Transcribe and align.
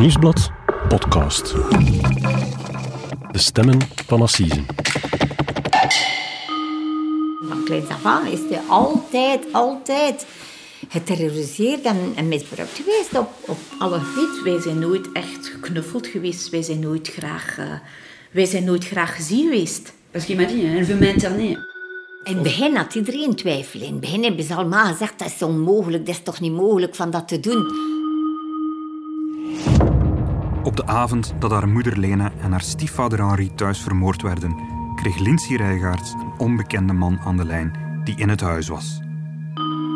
Nieuwsblad 0.00 0.50
podcast. 0.88 1.54
De 3.30 3.38
stemmen 3.38 3.78
van 4.06 4.22
Assisen. 4.22 4.66
Van 7.48 7.64
kleins 7.64 7.88
af 7.88 8.04
aan 8.04 8.26
is 8.26 8.38
hij 8.50 8.60
altijd, 8.68 9.44
altijd 9.52 10.26
geterroriseerd 10.88 11.82
en, 11.82 12.12
en 12.16 12.28
misbruikt 12.28 12.76
geweest 12.76 13.18
op, 13.18 13.28
op 13.46 13.58
alle 13.78 13.98
gebieden. 13.98 14.44
Wij 14.44 14.60
zijn 14.60 14.78
nooit 14.78 15.12
echt 15.12 15.46
geknuffeld 15.46 16.06
geweest. 16.06 16.50
Wij 16.50 16.62
zijn 16.62 16.80
nooit 16.80 17.08
graag, 17.08 17.58
uh, 17.58 17.64
wij 18.30 18.46
zijn 18.46 18.64
nooit 18.64 18.86
graag 18.86 19.14
gezien 19.14 19.42
geweest. 19.42 19.92
Parce 20.10 20.26
qu'il 20.26 20.40
m'a 20.40 20.46
dit, 20.46 20.64
elle 20.64 20.84
veut 20.84 21.00
m'interner. 21.00 21.68
In 22.24 22.34
het 22.34 22.42
begin 22.42 22.76
had 22.76 22.94
iedereen 22.94 23.34
twijfel. 23.34 23.80
In 23.80 23.92
het 23.92 24.00
begin 24.00 24.22
hebben 24.22 24.44
ze 24.44 24.54
allemaal 24.54 24.86
gezegd, 24.86 25.18
dat 25.18 25.28
is 25.28 25.42
onmogelijk, 25.42 26.06
dat 26.06 26.14
is 26.14 26.22
toch 26.22 26.40
niet 26.40 26.52
mogelijk 26.52 26.94
van 26.94 27.10
dat 27.10 27.28
te 27.28 27.40
doen. 27.40 27.89
Op 30.62 30.76
de 30.76 30.86
avond 30.86 31.34
dat 31.38 31.50
haar 31.50 31.68
moeder 31.68 31.98
Lena 31.98 32.32
en 32.40 32.50
haar 32.50 32.60
stiefvader 32.60 33.26
Henri 33.26 33.54
thuis 33.54 33.80
vermoord 33.80 34.22
werden, 34.22 34.56
kreeg 34.94 35.18
Lindsay 35.18 35.56
Rijgaards 35.56 36.12
een 36.12 36.32
onbekende 36.38 36.92
man 36.92 37.20
aan 37.20 37.36
de 37.36 37.44
lijn 37.44 37.72
die 38.04 38.16
in 38.16 38.28
het 38.28 38.40
huis 38.40 38.68
was. 38.68 39.00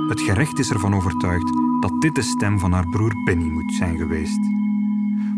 Het 0.09 0.21
gerecht 0.21 0.59
is 0.59 0.71
ervan 0.71 0.95
overtuigd 0.95 1.53
dat 1.81 2.01
dit 2.01 2.15
de 2.15 2.23
stem 2.23 2.59
van 2.59 2.73
haar 2.73 2.89
broer 2.89 3.13
Benny 3.25 3.49
moet 3.49 3.75
zijn 3.75 3.97
geweest. 3.97 4.39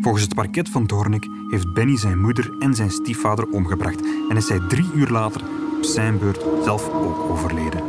Volgens 0.00 0.24
het 0.24 0.34
parket 0.34 0.68
van 0.68 0.86
Doornik 0.86 1.28
heeft 1.50 1.74
Benny 1.74 1.96
zijn 1.96 2.20
moeder 2.20 2.56
en 2.58 2.74
zijn 2.74 2.90
stiefvader 2.90 3.48
omgebracht 3.48 4.02
en 4.28 4.36
is 4.36 4.48
hij 4.48 4.60
drie 4.68 4.90
uur 4.94 5.08
later 5.08 5.40
op 5.76 5.84
zijn 5.84 6.18
beurt 6.18 6.44
zelf 6.64 6.90
ook 6.90 7.30
overleden. 7.30 7.82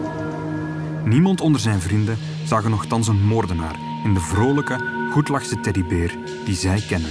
Niemand 1.05 1.41
onder 1.41 1.61
zijn 1.61 1.79
vrienden 1.79 2.17
zag 2.45 2.63
er 2.63 2.69
nogthans 2.69 3.07
een 3.07 3.25
moordenaar 3.25 3.86
in 4.03 4.13
de 4.13 4.19
vrolijke, 4.19 5.07
goedlachse 5.11 5.59
teddybeer 5.59 6.17
die 6.45 6.55
zij 6.55 6.83
kennen. 6.87 7.09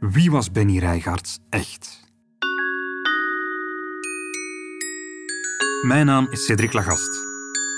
Wie 0.00 0.30
was 0.30 0.50
Benny 0.50 0.78
Rijgaards 0.78 1.38
echt? 1.50 2.00
Mijn 5.86 6.06
naam 6.06 6.28
is 6.30 6.44
Cedric 6.44 6.72
Lagast. 6.72 7.10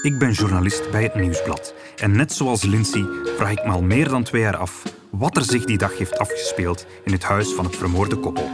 Ik 0.03 0.19
ben 0.19 0.33
journalist 0.33 0.91
bij 0.91 1.03
het 1.03 1.15
Nieuwsblad. 1.15 1.75
En 1.97 2.17
net 2.17 2.33
zoals 2.33 2.63
Lindsay 2.63 3.05
vraag 3.37 3.51
ik 3.51 3.65
me 3.65 3.71
al 3.71 3.83
meer 3.83 4.09
dan 4.09 4.23
twee 4.23 4.43
jaar 4.43 4.57
af 4.57 4.83
wat 5.11 5.37
er 5.37 5.45
zich 5.45 5.65
die 5.65 5.79
dag 5.79 5.99
heeft 5.99 6.19
afgespeeld 6.19 6.87
in 7.05 7.13
het 7.13 7.23
huis 7.23 7.53
van 7.53 7.65
het 7.65 7.77
vermoorde 7.77 8.17
koppel. 8.17 8.51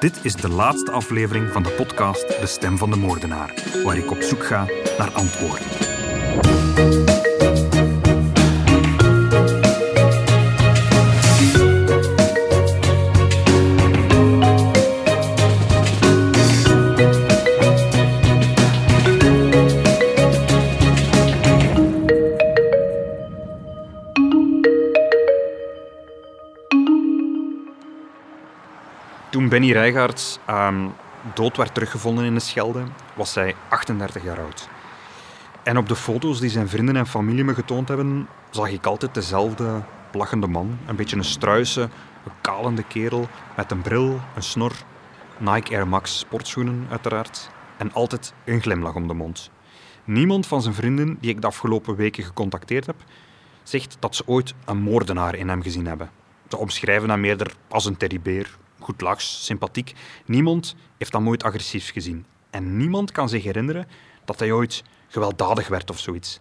Dit 0.00 0.20
is 0.22 0.34
de 0.34 0.48
laatste 0.48 0.90
aflevering 0.90 1.52
van 1.52 1.62
de 1.62 1.70
podcast 1.70 2.40
De 2.40 2.46
Stem 2.46 2.78
van 2.78 2.90
de 2.90 2.96
Moordenaar, 2.96 3.54
waar 3.84 3.96
ik 3.96 4.10
op 4.10 4.22
zoek 4.22 4.44
ga 4.44 4.66
naar 4.98 5.10
antwoorden. 5.10 5.66
Toen 29.48 29.58
Benny 29.58 29.72
Rijgaards 29.72 30.38
um, 30.50 30.92
dood 31.34 31.56
werd 31.56 31.74
teruggevonden 31.74 32.24
in 32.24 32.34
de 32.34 32.40
Schelde, 32.40 32.82
was 33.14 33.34
hij 33.34 33.54
38 33.68 34.24
jaar 34.24 34.40
oud. 34.40 34.68
En 35.62 35.78
op 35.78 35.88
de 35.88 35.96
foto's 35.96 36.40
die 36.40 36.50
zijn 36.50 36.68
vrienden 36.68 36.96
en 36.96 37.06
familie 37.06 37.44
me 37.44 37.54
getoond 37.54 37.88
hebben, 37.88 38.28
zag 38.50 38.70
ik 38.70 38.86
altijd 38.86 39.14
dezelfde 39.14 39.82
lachende 40.12 40.46
man. 40.46 40.78
Een 40.86 40.96
beetje 40.96 41.16
een 41.16 41.24
struise, 41.24 41.80
een 41.80 42.32
kalende 42.40 42.82
kerel 42.82 43.28
met 43.56 43.70
een 43.70 43.82
bril, 43.82 44.20
een 44.34 44.42
snor, 44.42 44.72
Nike 45.38 45.74
Air 45.74 45.88
Max 45.88 46.18
sportschoenen 46.18 46.86
uiteraard 46.90 47.50
en 47.78 47.92
altijd 47.92 48.32
een 48.44 48.60
glimlach 48.60 48.94
om 48.94 49.08
de 49.08 49.14
mond. 49.14 49.50
Niemand 50.04 50.46
van 50.46 50.62
zijn 50.62 50.74
vrienden 50.74 51.16
die 51.20 51.30
ik 51.30 51.40
de 51.40 51.46
afgelopen 51.46 51.96
weken 51.96 52.24
gecontacteerd 52.24 52.86
heb, 52.86 52.96
zegt 53.62 53.96
dat 54.00 54.16
ze 54.16 54.22
ooit 54.26 54.54
een 54.64 54.78
moordenaar 54.78 55.34
in 55.34 55.48
hem 55.48 55.62
gezien 55.62 55.86
hebben. 55.86 56.10
Ze 56.48 56.56
omschrijven 56.56 57.10
hem 57.10 57.24
eerder 57.24 57.52
als 57.68 57.84
een 57.84 57.96
teddybeer, 57.96 58.56
goed 58.78 59.00
lachs, 59.00 59.44
sympathiek. 59.44 59.94
Niemand 60.24 60.74
heeft 60.98 61.12
hem 61.12 61.28
ooit 61.28 61.42
agressief 61.42 61.90
gezien. 61.90 62.26
En 62.50 62.76
niemand 62.76 63.12
kan 63.12 63.28
zich 63.28 63.44
herinneren 63.44 63.88
dat 64.24 64.38
hij 64.38 64.52
ooit 64.52 64.84
gewelddadig 65.08 65.68
werd 65.68 65.90
of 65.90 65.98
zoiets. 65.98 66.40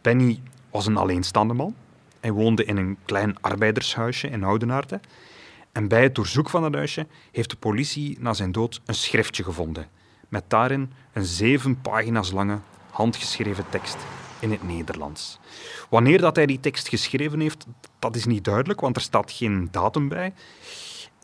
Benny 0.00 0.42
was 0.70 0.86
een 0.86 0.96
alleenstaande 0.96 1.54
man. 1.54 1.74
Hij 2.20 2.32
woonde 2.32 2.64
in 2.64 2.76
een 2.76 2.96
klein 3.04 3.40
arbeidershuisje 3.40 4.28
in 4.28 4.44
Oudenaarde. 4.44 5.00
En 5.72 5.88
bij 5.88 6.02
het 6.02 6.14
doorzoek 6.14 6.50
van 6.50 6.62
dat 6.62 6.74
huisje 6.74 7.06
heeft 7.32 7.50
de 7.50 7.56
politie 7.56 8.16
na 8.20 8.32
zijn 8.32 8.52
dood 8.52 8.80
een 8.84 8.94
schriftje 8.94 9.44
gevonden. 9.44 9.88
Met 10.28 10.44
daarin 10.48 10.92
een 11.12 11.24
zeven 11.24 11.80
pagina's 11.80 12.30
lange 12.30 12.58
handgeschreven 12.90 13.64
tekst 13.68 13.96
in 14.38 14.50
het 14.50 14.62
Nederlands. 14.62 15.38
Wanneer 15.88 16.18
dat 16.18 16.36
hij 16.36 16.46
die 16.46 16.60
tekst 16.60 16.88
geschreven 16.88 17.40
heeft, 17.40 17.66
dat 17.98 18.16
is 18.16 18.24
niet 18.24 18.44
duidelijk, 18.44 18.80
want 18.80 18.96
er 18.96 19.02
staat 19.02 19.30
geen 19.30 19.68
datum 19.70 20.08
bij. 20.08 20.32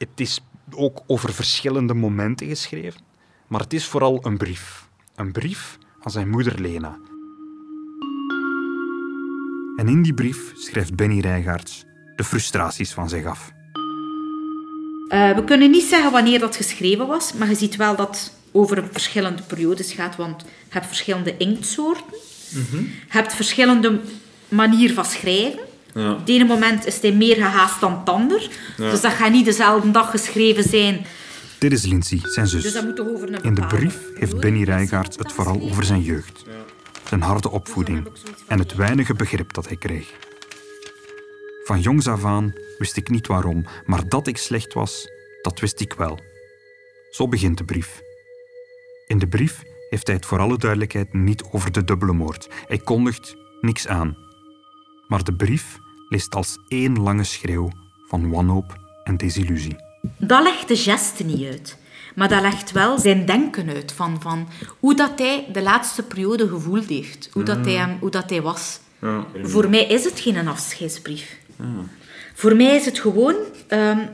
Het 0.00 0.20
is 0.20 0.40
ook 0.74 1.02
over 1.06 1.34
verschillende 1.34 1.94
momenten 1.94 2.46
geschreven, 2.46 3.00
maar 3.48 3.60
het 3.60 3.72
is 3.72 3.84
vooral 3.84 4.26
een 4.26 4.36
brief. 4.36 4.88
Een 5.14 5.32
brief 5.32 5.78
aan 6.02 6.10
zijn 6.10 6.28
moeder 6.28 6.60
Lena. 6.60 6.98
En 9.76 9.88
in 9.88 10.02
die 10.02 10.14
brief 10.14 10.52
schrijft 10.54 10.94
Benny 10.96 11.20
Rijgaards 11.20 11.84
de 12.16 12.24
frustraties 12.24 12.92
van 12.92 13.08
zich 13.08 13.24
af. 13.24 13.52
Uh, 15.08 15.34
we 15.34 15.42
kunnen 15.44 15.70
niet 15.70 15.84
zeggen 15.84 16.12
wanneer 16.12 16.38
dat 16.38 16.56
geschreven 16.56 17.06
was, 17.06 17.32
maar 17.32 17.48
je 17.48 17.54
ziet 17.54 17.76
wel 17.76 17.96
dat 17.96 18.08
het 18.08 18.32
over 18.52 18.88
verschillende 18.92 19.42
periodes 19.42 19.92
gaat, 19.92 20.16
want 20.16 20.42
je 20.42 20.48
hebt 20.68 20.86
verschillende 20.86 21.36
inktsoorten, 21.36 22.18
mm 22.50 22.66
-hmm. 22.70 22.80
je 22.80 22.92
hebt 23.08 23.34
verschillende 23.34 24.00
manieren 24.48 24.94
van 24.94 25.04
schrijven. 25.04 25.68
Ja. 25.94 26.12
Op 26.12 26.18
het 26.18 26.28
ene 26.28 26.44
moment 26.44 26.86
is 26.86 27.00
hij 27.00 27.12
meer 27.12 27.34
gehaast 27.34 27.80
dan 27.80 27.98
het 27.98 28.08
ander. 28.08 28.50
Ja. 28.76 28.90
Dus 28.90 29.00
dat 29.00 29.12
gaat 29.12 29.30
niet 29.30 29.44
dezelfde 29.44 29.90
dag 29.90 30.10
geschreven 30.10 30.64
zijn. 30.64 31.06
Dit 31.58 31.72
is 31.72 31.84
Lindsay, 31.84 32.20
zijn 32.22 32.46
zus. 32.46 32.62
Dus 32.62 32.72
dat 32.72 32.84
moet 32.84 32.96
toch 32.96 33.08
over 33.08 33.32
een 33.32 33.42
In 33.42 33.54
de 33.54 33.66
brief 33.66 33.98
heeft 34.14 34.40
Benny 34.40 34.62
Rijgaard 34.62 35.18
het 35.18 35.32
vooral 35.32 35.60
over 35.60 35.84
zijn 35.84 36.02
jeugd. 36.02 36.44
Zijn 37.08 37.22
harde 37.22 37.50
opvoeding 37.50 38.08
en 38.46 38.58
het 38.58 38.74
weinige 38.74 39.14
begrip 39.14 39.52
dat 39.52 39.66
hij 39.66 39.76
kreeg. 39.76 40.12
Van 41.64 41.80
jongs 41.80 42.06
af 42.06 42.24
aan 42.24 42.52
wist 42.78 42.96
ik 42.96 43.08
niet 43.08 43.26
waarom, 43.26 43.64
maar 43.84 44.08
dat 44.08 44.26
ik 44.26 44.36
slecht 44.36 44.72
was, 44.72 45.08
dat 45.42 45.60
wist 45.60 45.80
ik 45.80 45.92
wel. 45.92 46.18
Zo 47.10 47.28
begint 47.28 47.58
de 47.58 47.64
brief. 47.64 48.00
In 49.06 49.18
de 49.18 49.26
brief 49.28 49.62
heeft 49.90 50.06
hij 50.06 50.16
het 50.16 50.26
voor 50.26 50.38
alle 50.38 50.58
duidelijkheid 50.58 51.12
niet 51.12 51.44
over 51.50 51.72
de 51.72 51.84
dubbele 51.84 52.12
moord. 52.12 52.48
Hij 52.66 52.78
kondigt 52.78 53.36
niks 53.60 53.86
aan. 53.86 54.16
Maar 55.10 55.24
de 55.24 55.32
brief 55.32 55.78
leest 56.08 56.34
als 56.34 56.58
één 56.68 57.02
lange 57.02 57.24
schreeuw 57.24 57.70
van 58.08 58.30
wanhoop 58.30 58.78
en 59.04 59.16
desillusie. 59.16 59.76
Dat 60.16 60.42
legt 60.42 60.68
de 60.68 60.76
geste 60.76 61.24
niet 61.24 61.46
uit. 61.46 61.78
Maar 62.14 62.28
dat 62.28 62.40
legt 62.40 62.72
wel 62.72 62.98
zijn 62.98 63.26
denken 63.26 63.68
uit 63.68 63.92
van, 63.92 64.20
van 64.20 64.48
hoe 64.78 64.94
dat 64.94 65.12
hij 65.16 65.46
de 65.52 65.62
laatste 65.62 66.02
periode 66.02 66.48
gevoeld 66.48 66.88
heeft. 66.88 67.28
Hoe, 67.32 67.42
dat, 67.42 67.64
hij, 67.64 67.74
hem, 67.74 67.96
hoe 68.00 68.10
dat 68.10 68.30
hij 68.30 68.42
was. 68.42 68.80
Ja, 69.00 69.26
Voor 69.42 69.70
mij 69.70 69.84
is 69.84 70.04
het 70.04 70.20
geen 70.20 70.48
afscheidsbrief. 70.48 71.36
Ja. 71.56 71.64
Voor 72.34 72.56
mij 72.56 72.76
is 72.76 72.84
het 72.84 72.98
gewoon 72.98 73.34
um, 73.68 74.08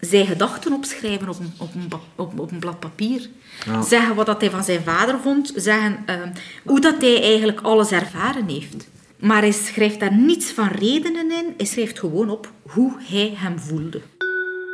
zijn 0.00 0.26
gedachten 0.26 0.72
opschrijven 0.72 1.28
op 1.28 1.38
een, 1.40 1.52
op 1.58 1.74
een, 1.74 1.92
op, 2.14 2.38
op 2.38 2.50
een 2.52 2.58
blad 2.58 2.80
papier. 2.80 3.28
Ja. 3.66 3.82
Zeggen 3.82 4.14
wat 4.14 4.26
dat 4.26 4.40
hij 4.40 4.50
van 4.50 4.64
zijn 4.64 4.82
vader 4.82 5.18
vond. 5.22 5.52
Zeggen 5.56 6.04
um, 6.06 6.32
hoe 6.64 6.80
dat 6.80 7.00
hij 7.00 7.22
eigenlijk 7.22 7.60
alles 7.60 7.90
ervaren 7.90 8.48
heeft. 8.48 8.88
Maar 9.20 9.40
hij 9.40 9.52
schrijft 9.52 10.00
daar 10.00 10.14
niets 10.14 10.52
van 10.52 10.68
redenen 10.68 11.30
in. 11.30 11.54
Hij 11.56 11.66
schrijft 11.66 11.98
gewoon 11.98 12.30
op 12.30 12.52
hoe 12.62 12.96
hij 12.98 13.32
hem 13.36 13.58
voelde. 13.58 14.00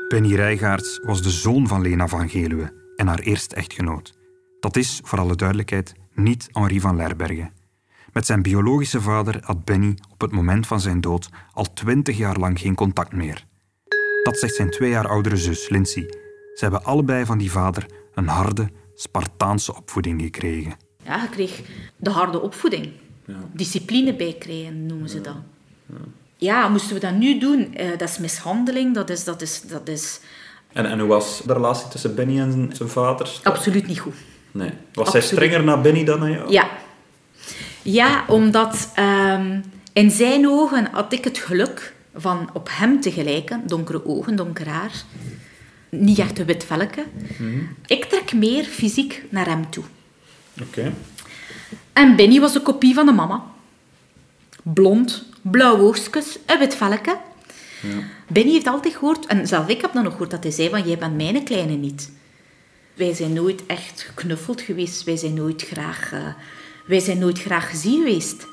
Penny 0.09 0.35
Rijgaards 0.35 1.00
was 1.03 1.23
de 1.23 1.31
zoon 1.31 1.69
van 1.69 1.82
Lena 1.82 2.09
van 2.09 2.29
Geluwe 2.29 2.73
en 2.97 3.06
haar 3.06 3.19
eerste 3.19 3.55
echtgenoot. 3.55 4.19
Dat 4.61 4.76
is, 4.76 5.00
voor 5.05 5.19
alle 5.19 5.35
duidelijkheid, 5.35 5.94
niet 6.15 6.49
Henri 6.53 6.81
van 6.81 6.97
Lerbergen. 6.97 7.53
Met 8.12 8.26
zijn 8.26 8.43
biologische 8.43 9.00
vader 9.00 9.38
had 9.44 9.65
Benny 9.65 9.99
op 10.12 10.20
het 10.20 10.32
moment 10.32 10.67
van 10.67 10.81
zijn 10.81 11.00
dood 11.00 11.29
al 11.53 11.73
twintig 11.73 12.17
jaar 12.17 12.38
lang 12.38 12.61
geen 12.61 12.75
contact 12.75 13.12
meer. 13.12 13.44
Dat 14.23 14.38
zegt 14.38 14.55
zijn 14.55 14.70
twee 14.70 14.91
jaar 14.91 15.09
oudere 15.09 15.37
zus, 15.37 15.69
Lindsay. 15.69 16.03
Ze 16.55 16.59
hebben 16.65 16.85
allebei 16.85 17.25
van 17.25 17.38
die 17.38 17.50
vader 17.50 17.87
een 18.15 18.29
harde, 18.29 18.70
Spartaanse 18.94 19.76
opvoeding 19.76 20.23
gekregen. 20.23 20.76
Ja, 21.05 21.23
je 21.23 21.29
kreeg 21.29 21.62
de 21.97 22.11
harde 22.11 22.41
opvoeding. 22.41 22.93
Ja. 23.26 23.34
Discipline 23.52 24.14
bijkrijgen, 24.14 24.87
noemen 24.87 25.08
ze 25.08 25.20
dat. 25.20 25.37
Ja. 26.37 26.69
moesten 26.69 26.94
we 26.94 27.00
dat 27.00 27.14
nu 27.14 27.38
doen? 27.38 27.75
Uh, 27.81 27.90
dat 27.99 28.08
is 28.08 28.19
mishandeling, 28.19 28.94
dat 28.94 29.11
is... 29.11 29.25
Dat 29.25 29.43
is, 29.43 29.62
dat 29.62 29.88
is... 29.88 30.20
En, 30.73 30.87
en 30.87 30.99
hoe 30.99 31.08
was 31.08 31.43
de 31.46 31.52
relatie 31.52 31.88
tussen 31.88 32.14
Benny 32.14 32.40
en 32.40 32.70
zijn 32.73 32.88
vader? 32.88 33.40
Absoluut 33.43 33.87
niet 33.87 33.99
goed. 33.99 34.14
Nee. 34.52 34.70
Was 34.93 35.12
hij 35.12 35.20
strenger 35.20 35.64
naar 35.64 35.81
Benny 35.81 36.05
dan 36.05 36.19
naar 36.19 36.31
jou? 36.31 36.50
Ja. 36.50 36.69
Ja, 37.82 38.25
omdat 38.28 38.93
um, 38.99 39.64
in 39.93 40.11
zijn 40.11 40.49
ogen 40.49 40.88
had 40.93 41.12
ik 41.12 41.25
het 41.25 41.38
geluk 41.38 41.94
van 42.14 42.50
op 42.52 42.69
hem 42.70 43.00
te 43.00 43.12
gelijken. 43.12 43.62
Donkere 43.67 44.06
ogen, 44.06 44.37
donker 44.37 44.69
haar. 44.69 44.93
Niet 45.88 46.19
echt 46.19 46.38
een 46.38 46.46
wit 46.46 46.64
velke. 46.64 47.05
Ik 47.87 48.05
trek 48.05 48.32
meer 48.32 48.64
fysiek 48.64 49.25
naar 49.31 49.46
hem 49.46 49.70
toe. 49.70 49.84
Oké. 50.62 50.93
En 51.96 52.16
Benny 52.16 52.40
was 52.40 52.54
een 52.54 52.62
kopie 52.62 52.94
van 52.94 53.06
de 53.06 53.12
mama. 53.12 53.43
Blond, 54.62 55.25
blauw 55.43 55.78
oogstjes, 55.78 56.38
een 56.46 56.58
wit 56.58 56.75
velke. 56.75 57.19
Benny 58.28 58.50
heeft 58.52 58.66
altijd 58.66 58.94
gehoord, 58.94 59.26
en 59.26 59.46
zelf 59.46 59.69
ik 59.69 59.81
heb 59.81 59.93
dan 59.93 60.02
nog 60.02 60.12
gehoord, 60.12 60.31
dat 60.31 60.43
hij 60.43 60.52
zei 60.52 60.69
van, 60.70 60.82
jij 60.82 60.98
bent 60.98 61.16
mijn 61.16 61.44
kleine 61.44 61.72
niet. 61.72 62.12
Wij 62.94 63.14
zijn 63.14 63.32
nooit 63.32 63.66
echt 63.66 64.00
geknuffeld 64.00 64.60
geweest. 64.60 65.04
Wij 65.04 65.16
zijn 65.16 65.34
nooit 65.34 65.62
graag, 65.62 66.12
eh, 66.12 66.20
wij 66.87 67.00
zijn 67.00 67.19
nooit 67.19 67.40
graag 67.40 67.70
gezien 67.70 67.98
geweest. 67.98 68.46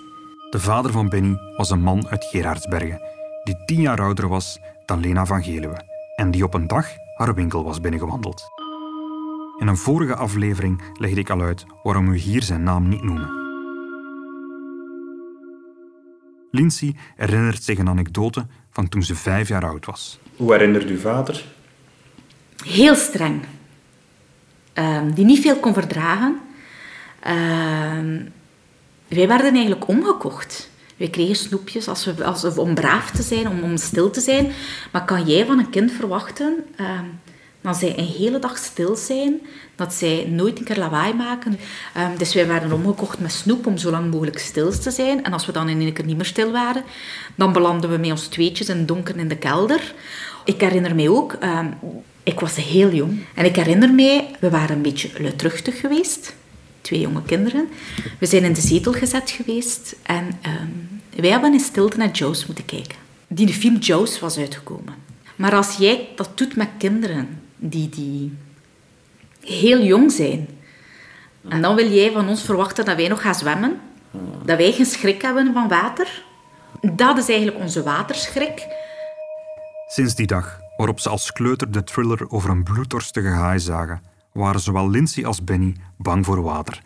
De 0.49 0.59
vader 0.59 0.91
van 0.91 1.09
Benny 1.09 1.35
was 1.57 1.69
een 1.69 1.81
man 1.81 2.07
uit 2.07 2.25
Gerardsbergen, 2.25 3.01
die 3.43 3.65
tien 3.65 3.81
jaar 3.81 4.01
ouder 4.01 4.27
was 4.27 4.59
dan 4.85 4.99
Lena 4.99 5.25
van 5.25 5.43
Geluwe 5.43 5.81
en 6.15 6.31
die 6.31 6.43
op 6.43 6.53
een 6.53 6.67
dag 6.67 6.87
haar 7.13 7.35
winkel 7.35 7.63
was 7.63 7.81
binnengewandeld. 7.81 8.62
In 9.57 9.67
een 9.67 9.77
vorige 9.77 10.15
aflevering 10.15 10.81
legde 10.93 11.19
ik 11.19 11.29
al 11.29 11.41
uit 11.41 11.65
waarom 11.83 12.09
we 12.09 12.17
hier 12.17 12.43
zijn 12.43 12.63
naam 12.63 12.89
niet 12.89 13.03
noemen. 13.03 13.41
Lindsay 16.51 16.95
herinnert 17.15 17.63
zich 17.63 17.77
een 17.77 17.89
anekdote 17.89 18.45
van 18.69 18.89
toen 18.89 19.03
ze 19.03 19.15
vijf 19.15 19.47
jaar 19.47 19.65
oud 19.65 19.85
was. 19.85 20.19
Hoe 20.35 20.51
herinnert 20.51 20.89
uw 20.89 20.99
vader? 20.99 21.45
Heel 22.65 22.95
streng. 22.95 23.41
Ehm, 24.73 25.11
die 25.11 25.25
niet 25.25 25.39
veel 25.39 25.59
kon 25.59 25.73
verdragen. 25.73 26.39
Ehm, 27.19 28.21
wij 29.07 29.27
werden 29.27 29.53
eigenlijk 29.53 29.87
omgekocht. 29.87 30.69
Wij 30.97 31.09
kregen 31.09 31.35
snoepjes 31.35 31.87
als 31.87 32.05
we, 32.05 32.23
als 32.23 32.41
we, 32.41 32.61
om 32.61 32.73
braaf 32.73 33.11
te 33.11 33.21
zijn, 33.21 33.47
om, 33.47 33.63
om 33.63 33.77
stil 33.77 34.09
te 34.09 34.21
zijn. 34.21 34.51
Maar 34.91 35.05
kan 35.05 35.25
jij 35.25 35.45
van 35.45 35.59
een 35.59 35.69
kind 35.69 35.91
verwachten 35.91 36.65
ehm, 36.75 37.05
dat 37.63 37.77
zij 37.77 37.97
een 37.97 38.05
hele 38.05 38.39
dag 38.39 38.57
stil 38.57 38.95
zijn, 38.95 39.41
dat 39.75 39.93
zij 39.93 40.25
nooit 40.29 40.59
een 40.59 40.65
keer 40.65 40.77
lawaai 40.77 41.13
maken? 41.13 41.59
Ehm, 41.93 42.17
dus 42.17 42.33
wij 42.33 42.47
werden 42.47 42.71
omgekocht 42.71 43.19
met 43.19 43.31
snoep 43.31 43.67
om 43.67 43.77
zo 43.77 43.91
lang 43.91 44.11
mogelijk 44.11 44.39
stil 44.39 44.71
te 44.71 44.91
zijn. 44.91 45.23
En 45.23 45.33
als 45.33 45.45
we 45.45 45.51
dan 45.51 45.69
in 45.69 45.81
één 45.81 45.93
keer 45.93 46.05
niet 46.05 46.15
meer 46.15 46.25
stil 46.25 46.51
waren, 46.51 46.83
dan 47.35 47.53
belanden 47.53 47.89
we 47.89 47.97
met 47.97 48.11
ons 48.11 48.27
tweetjes 48.27 48.69
in 48.69 48.77
het 48.77 48.87
donker 48.87 49.17
in 49.17 49.27
de 49.27 49.37
kelder. 49.37 49.93
Ik 50.45 50.61
herinner 50.61 50.95
mij 50.95 51.09
ook, 51.09 51.33
ehm, 51.33 51.67
ik 52.23 52.39
was 52.39 52.55
heel 52.55 52.91
jong. 52.91 53.25
En 53.35 53.45
ik 53.45 53.55
herinner 53.55 53.93
mij, 53.93 54.35
we 54.39 54.49
waren 54.49 54.75
een 54.75 54.81
beetje 54.81 55.09
luidruchtig 55.17 55.79
geweest 55.79 56.33
twee 56.83 56.99
jonge 56.99 57.23
kinderen. 57.23 57.67
We 58.19 58.25
zijn 58.25 58.43
in 58.43 58.53
de 58.53 58.61
zetel 58.61 58.93
gezet 58.93 59.31
geweest 59.31 59.95
en 60.01 60.39
ehm, 60.41 61.21
wij 61.21 61.29
hebben 61.29 61.53
in 61.53 61.59
stilte 61.59 61.97
naar 61.97 62.11
Jaws 62.11 62.45
moeten 62.45 62.65
kijken. 62.65 62.95
Die 63.27 63.45
de 63.45 63.53
film 63.53 63.77
Jaws 63.77 64.19
was 64.19 64.37
uitgekomen. 64.37 64.93
Maar 65.35 65.55
als 65.55 65.75
jij 65.75 66.09
dat 66.15 66.37
doet 66.37 66.55
met 66.55 66.69
kinderen 66.77 67.41
die, 67.69 67.89
die 67.89 68.37
heel 69.41 69.83
jong 69.83 70.11
zijn, 70.11 70.47
en 71.49 71.61
dan 71.61 71.75
wil 71.75 71.91
jij 71.91 72.11
van 72.11 72.27
ons 72.27 72.43
verwachten 72.43 72.85
dat 72.85 72.95
wij 72.95 73.07
nog 73.07 73.21
gaan 73.21 73.35
zwemmen, 73.35 73.79
dat 74.45 74.57
wij 74.57 74.71
geen 74.71 74.85
schrik 74.85 75.21
hebben 75.21 75.53
van 75.53 75.67
water, 75.67 76.23
dat 76.81 77.17
is 77.17 77.27
eigenlijk 77.27 77.59
onze 77.59 77.83
waterschrik. 77.83 78.67
Sinds 79.87 80.15
die 80.15 80.27
dag 80.27 80.59
waarop 80.77 80.99
ze 80.99 81.09
als 81.09 81.31
kleuter 81.31 81.71
de 81.71 81.83
thriller 81.83 82.31
over 82.31 82.49
een 82.49 82.63
bloeddorstige 82.63 83.27
haai 83.27 83.59
zagen, 83.59 84.01
waren 84.31 84.59
zowel 84.59 84.89
Lindsay 84.89 85.25
als 85.25 85.43
Benny 85.43 85.75
bang 85.97 86.25
voor 86.25 86.41
water. 86.41 86.81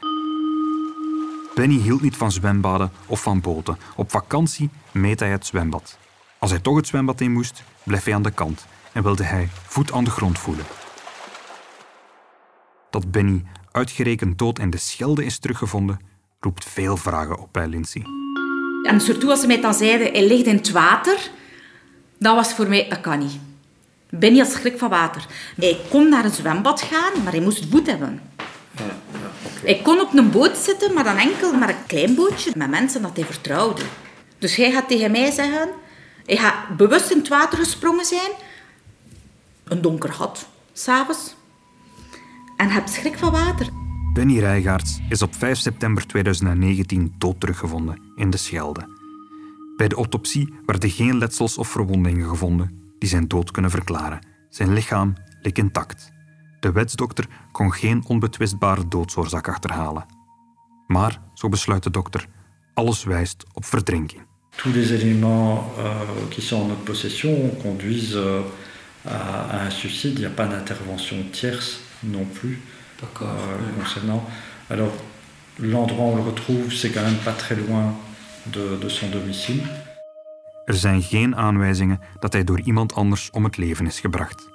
Benny 1.56 1.80
hield 1.80 2.02
niet 2.02 2.16
van 2.16 2.32
zwembaden 2.32 2.92
of 3.06 3.22
van 3.22 3.42
boten. 3.42 3.78
Op 3.96 4.12
vakantie 4.12 4.70
meet 4.92 5.20
hij 5.20 5.30
het 5.30 5.46
zwembad. 5.46 5.98
Als 6.40 6.52
hij 6.52 6.60
toch 6.60 6.76
het 6.76 6.88
zwembad 6.88 7.22
in 7.22 7.32
moest, 7.32 7.64
bleef 7.84 8.04
hij 8.04 8.14
aan 8.14 8.22
de 8.22 8.32
kant 8.32 8.66
en 8.98 9.04
wilde 9.04 9.24
hij 9.24 9.50
voet 9.68 9.92
aan 9.92 10.04
de 10.04 10.10
grond 10.10 10.40
voelen. 10.40 10.66
Dat 12.90 13.12
Benny 13.12 13.44
uitgerekend 13.72 14.38
dood 14.38 14.60
in 14.60 14.70
de 14.70 14.78
Schelde 14.78 15.26
is 15.26 15.40
teruggevonden, 15.40 16.00
roept 16.40 16.66
veel 16.66 16.98
vragen 16.98 17.40
op 17.40 17.50
bij 17.52 17.68
Lindsay. 17.68 18.04
En 18.84 19.02
surtout 19.02 19.30
als 19.30 19.40
ze 19.40 19.48
mij 19.48 19.62
dan 19.62 19.74
zeiden, 19.74 20.12
hij 20.12 20.28
ligt 20.28 20.46
in 20.46 20.56
het 20.56 20.72
water, 20.72 21.30
dat 22.20 22.36
was 22.36 22.54
voor 22.54 22.68
mij, 22.68 22.86
dat 22.90 23.02
kan 23.02 23.20
niet. 23.20 23.40
Benny 24.10 24.38
had 24.38 24.52
schrik 24.52 24.78
van 24.78 24.90
water. 24.90 25.26
Hij 25.56 25.80
kon 25.90 26.10
naar 26.10 26.26
een 26.26 26.32
zwembad 26.32 26.82
gaan, 26.82 27.24
maar 27.24 27.32
hij 27.32 27.42
moest 27.42 27.66
voet 27.70 27.88
hebben. 27.88 28.22
Hij 29.64 29.80
kon 29.84 30.00
op 30.00 30.14
een 30.14 30.32
boot 30.32 30.58
zitten, 30.58 30.94
maar 30.94 31.04
dan 31.04 31.18
enkel 31.18 31.54
maar 31.54 31.70
een 31.70 31.86
klein 31.88 32.16
bootje 32.16 32.52
met 32.56 32.70
mensen 32.70 33.02
dat 33.02 33.16
hij 33.16 33.26
vertrouwde. 33.26 33.82
Dus 34.38 34.56
hij 34.56 34.72
gaat 34.72 34.88
tegen 34.88 35.12
mij 35.12 35.32
zeggen, 35.32 35.70
hij 36.26 36.38
gaat 36.38 36.78
bewust 36.78 37.12
in 37.12 37.18
het 37.18 37.28
water 37.28 37.58
gesprongen 37.58 38.06
zijn, 38.06 38.32
een 39.69 39.81
donker 39.81 40.14
gat, 40.14 40.48
s'avonds, 40.74 41.36
en 42.58 42.69
hebt 42.69 42.90
schrik 42.90 43.18
van 43.18 43.31
water. 43.31 43.69
Benny 44.14 44.40
Rijgaards 44.40 45.00
is 45.10 45.22
op 45.22 45.36
5 45.36 45.58
september 45.58 46.08
2019 46.08 47.16
dood 47.18 47.40
teruggevonden 47.40 48.02
in 48.16 48.30
de 48.30 48.38
Schelde. 48.38 48.96
Bij 49.78 49.88
de 49.88 49.96
autopsie 49.96 50.54
werden 50.66 50.90
geen 50.90 51.18
letsels 51.18 51.58
of 51.58 51.68
verwondingen 51.68 52.30
gevonden 52.30 52.94
die 53.00 53.10
zijn 53.10 53.28
dood 53.28 53.52
kunnen 53.52 53.72
verklaren. 53.72 54.19
Zijn 54.50 54.74
lichaam 54.74 55.14
leek 55.42 55.58
intact. 55.58 56.12
De 56.60 56.72
wetsdokter 56.72 57.28
kon 57.52 57.74
geen 57.74 58.04
onbetwistbare 58.08 58.88
doodsoorzaak 58.88 59.48
achterhalen. 59.48 60.06
Maar, 60.88 61.22
zo 61.34 61.50
besluit 61.50 61.84
de 61.84 61.92
dokter, 61.92 62.28
alles 62.74 63.04
wijst 63.04 63.46
op 63.54 63.66
verdrinking. 63.66 64.22
Tous 64.56 64.75
les 64.75 64.92
éléments 64.92 65.64
euh, 65.78 66.28
qui 66.30 66.42
sont 66.42 66.62
en 66.62 66.68
notre 66.68 66.84
possession 66.84 67.58
conduisent 67.62 68.16
euh, 68.16 68.40
à, 69.07 69.57
à 69.57 69.65
un 69.65 69.69
suicide. 69.69 70.13
Il 70.13 70.19
n'y 70.19 70.25
a 70.25 70.36
pas 70.36 70.48
d'intervention 70.48 71.18
tierce 71.31 71.80
non 72.04 72.25
plus 72.25 72.59
euh, 73.21 73.25
concernant. 73.77 74.24
Alors, 74.69 74.94
l'endroit 75.59 76.06
où 76.06 76.09
on 76.09 76.15
le 76.15 76.21
retrouve, 76.21 76.74
c'est 76.74 76.92
quand 76.92 77.04
même 77.04 77.24
pas 77.24 77.33
très 77.33 77.56
loin 77.56 77.94
de, 78.45 78.77
de 78.81 78.89
son 78.89 79.09
domicile. 79.09 79.62
Er 80.65 80.74
zijn 80.74 81.01
geen 81.01 81.36
aanwijzingen 81.36 82.00
dat 82.19 82.33
hij 82.33 82.44
door 82.44 82.59
iemand 82.59 82.94
anders 82.94 83.30
om 83.31 83.44
het 83.44 83.57
leven 83.57 83.86
is 83.86 84.00
gebracht. 84.00 84.50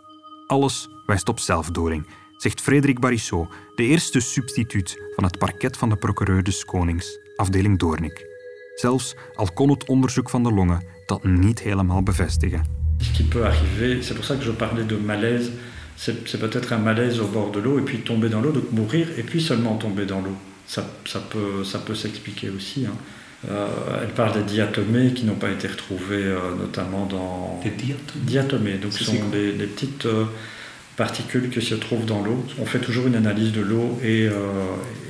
Alles 0.47 0.89
wijst 1.07 1.29
op 1.29 1.39
zelfdoding, 1.41 2.07
zegt 2.37 2.61
Frederik 2.61 3.01
Barissot, 3.01 3.49
de 3.75 3.83
eerste 3.83 4.21
substituut 4.21 5.03
van 5.15 5.25
het 5.25 5.39
parket 5.39 5.77
van 5.77 5.89
de 5.89 5.97
procureur 5.97 6.43
des 6.43 6.65
Konings, 6.65 7.19
afdeling 7.37 7.79
Doornik. 7.79 8.27
Zelfs 8.75 9.15
al 9.35 9.53
kon 9.53 9.71
het 9.71 9.89
onderzoek 9.89 10.31
van 10.31 10.43
de 10.43 10.53
longen 10.53 10.85
dat 11.07 11.25
niet 11.25 11.61
helemaal 11.61 12.03
bevestigen. 12.03 12.82
Ce 13.03 13.11
qui 13.17 13.25
peut 13.25 13.45
arriver, 13.45 14.03
c'est 14.03 14.15
pour 14.15 14.25
ça 14.25 14.37
que 14.37 14.45
je 14.45 14.53
parlais 14.53 14.85
de 14.85 14.97
malaise, 14.97 15.51
c'est 15.97 16.41
peut-être 16.41 16.73
un 16.73 16.79
malaise 16.79 17.21
au 17.21 17.27
bord 17.27 17.51
de 17.51 17.61
l'eau 17.61 17.79
et 17.79 17.83
puis 17.83 17.99
tomber 17.99 18.29
dans 18.29 18.41
l'eau, 18.41 18.53
donc 18.53 18.71
mourir 18.73 19.07
et 19.19 19.23
puis 19.23 19.41
seulement 19.41 19.77
tomber 19.77 20.07
dans 20.07 20.21
l'eau. 20.21 20.37
Ça, 20.67 20.83
ça 21.05 21.21
peut, 21.21 21.65
ça 21.65 21.79
peut 21.79 21.95
s'expliquer 21.95 22.51
aussi. 22.51 22.87
hein. 22.87 22.97
Euh, 23.51 24.03
elle 24.03 24.15
parle 24.15 24.35
des 24.35 24.45
diatomées 24.55 25.13
qui 25.13 25.25
n'ont 25.25 25.35
pas 25.35 25.51
été 25.51 25.67
retrouvées, 25.67 26.25
euh, 26.25 26.55
notamment 26.57 27.07
dans... 27.07 27.61
Des 27.65 27.71
diatomées 27.71 28.25
Diatomées, 28.25 28.79
donc 28.79 28.93
ce 28.93 29.05
sont 29.05 29.31
les, 29.33 29.51
les 29.53 29.67
petites 29.67 30.07
euh, 30.07 30.27
particules 30.97 31.51
qui 31.51 31.61
se 31.61 31.75
trouvent 31.75 32.05
dans 32.07 32.23
l'eau. 32.23 32.45
On 32.61 32.67
fait 32.67 32.79
toujours 32.79 33.07
une 33.09 33.17
analyse 33.17 33.53
de 33.53 33.61
l'eau 33.61 33.99
et, 34.03 34.29
euh, 34.29 34.33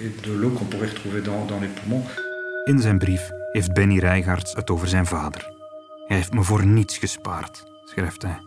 et 0.05 0.11
de 0.27 0.33
l'eau 0.33 0.49
qu'on 0.51 0.65
pourrait 0.65 0.89
retrouver 0.89 1.21
dans, 1.21 1.45
dans 1.45 1.61
les 1.61 1.69
poumons. 1.69 2.05
In 2.67 2.79
zijn 2.81 2.99
brief 2.99 3.31
heeft 3.53 3.73
Benny 3.73 3.99
Rijgaards 3.99 4.53
het 4.53 4.71
over 4.71 4.89
zijn 4.89 5.07
vader. 5.07 5.51
Hij 6.07 6.17
heeft 6.17 6.33
me 6.33 6.43
voor 6.43 6.67
niets 6.67 6.99
gespaard, 6.99 7.65
schrijft 7.93 8.23
hij. 8.23 8.41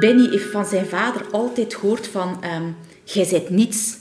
Benny 0.00 0.28
heeft 0.30 0.50
van 0.50 0.66
zijn 0.66 0.86
vader 0.86 1.26
altijd 1.30 1.74
gehoord 1.74 2.06
van... 2.06 2.42
ehm, 2.42 2.70
jij 3.04 3.28
bent 3.30 3.50
niets. 3.50 3.96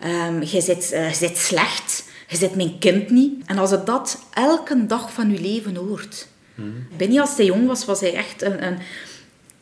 Ehm, 0.00 0.42
jij, 0.42 0.62
bent, 0.66 0.92
eh, 0.92 1.34
slecht. 1.34 2.04
Je 2.28 2.38
bent 2.38 2.54
mijn 2.54 2.78
kind 2.78 3.10
niet. 3.10 3.46
En 3.46 3.58
als 3.58 3.70
je 3.70 3.82
dat 3.84 4.22
elke 4.34 4.86
dag 4.86 5.12
van 5.12 5.30
je 5.30 5.40
leven 5.40 5.76
hoort... 5.76 6.30
Benny, 6.96 7.20
als 7.20 7.36
hij 7.36 7.46
jong 7.46 7.66
was, 7.66 7.84
was 7.84 8.00
hij 8.00 8.14
echt 8.14 8.42
een, 8.42 8.66
een, 8.66 8.78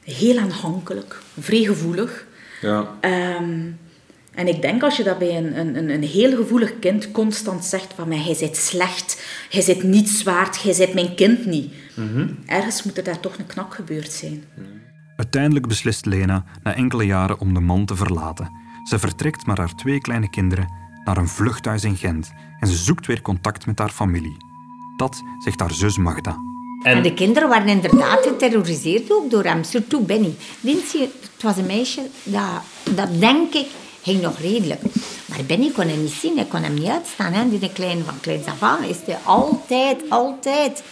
heel 0.04 0.38
aanhankelijk. 0.38 1.18
Vrij 1.40 1.64
gevoelig. 1.64 2.26
Ja. 2.60 2.96
Ehm, 3.00 3.70
en 4.40 4.48
ik 4.48 4.62
denk 4.62 4.82
als 4.82 4.96
je 4.96 5.02
dat 5.02 5.18
bij 5.18 5.36
een, 5.36 5.58
een, 5.58 5.76
een, 5.76 5.90
een 5.90 6.02
heel 6.02 6.36
gevoelig 6.36 6.78
kind 6.78 7.10
constant 7.10 7.64
zegt 7.64 7.92
van... 7.94 8.08
mij, 8.08 8.18
Jij 8.18 8.36
bent 8.40 8.56
slecht. 8.56 9.22
Jij 9.50 9.64
bent 9.66 9.82
niets 9.82 10.22
waard. 10.22 10.60
Jij 10.62 10.76
bent 10.76 10.94
mijn 10.94 11.14
kind 11.14 11.46
niet. 11.46 11.72
Ergens 12.46 12.82
moet 12.82 12.96
er 12.96 13.04
daar 13.04 13.20
toch 13.20 13.38
een 13.38 13.46
knak 13.46 13.74
gebeurd 13.74 14.12
zijn. 14.12 14.44
Uiteindelijk 15.16 15.66
beslist 15.66 16.06
Lena 16.06 16.44
na 16.62 16.74
enkele 16.74 17.06
jaren 17.06 17.40
om 17.40 17.54
de 17.54 17.60
man 17.60 17.84
te 17.84 17.96
verlaten. 17.96 18.50
Ze 18.84 18.98
vertrekt 18.98 19.46
met 19.46 19.58
haar 19.58 19.74
twee 19.74 20.00
kleine 20.00 20.30
kinderen 20.30 20.72
naar 21.04 21.16
een 21.16 21.28
vluchthuis 21.28 21.84
in 21.84 21.96
Gent 21.96 22.32
en 22.60 22.68
ze 22.68 22.76
zoekt 22.76 23.06
weer 23.06 23.22
contact 23.22 23.66
met 23.66 23.78
haar 23.78 23.90
familie. 23.90 24.36
Dat 24.96 25.22
zegt 25.38 25.60
haar 25.60 25.72
zus 25.72 25.96
Magda. 25.96 26.36
En 26.82 27.02
de 27.02 27.14
kinderen 27.14 27.48
waren 27.48 27.68
inderdaad 27.68 28.26
geterroriseerd 28.26 29.12
ook 29.12 29.30
door 29.30 29.44
hem, 29.44 29.64
surtout 29.64 30.06
Benny. 30.06 30.34
Lindsay, 30.60 31.00
het 31.00 31.42
was 31.42 31.56
een 31.56 31.66
meisje, 31.66 32.00
dat, 32.24 32.62
dat 32.94 33.20
denk 33.20 33.54
ik, 33.54 33.66
ging 34.02 34.20
nog 34.20 34.38
redelijk. 34.38 34.80
Maar 35.26 35.44
Benny 35.46 35.70
kon 35.70 35.88
hem 35.88 36.02
niet 36.02 36.18
zien, 36.20 36.36
hij 36.36 36.46
kon 36.46 36.62
hem 36.62 36.74
niet 36.74 36.88
uitstaan. 36.88 37.32
Hè. 37.32 37.58
Die 37.58 37.72
kleine 37.72 38.04
van 38.04 38.20
kleins 38.20 38.46
af 38.46 38.62
aan 38.62 38.84
is 38.84 38.96
hij 39.04 39.18
altijd, 39.24 40.02
altijd 40.08 40.82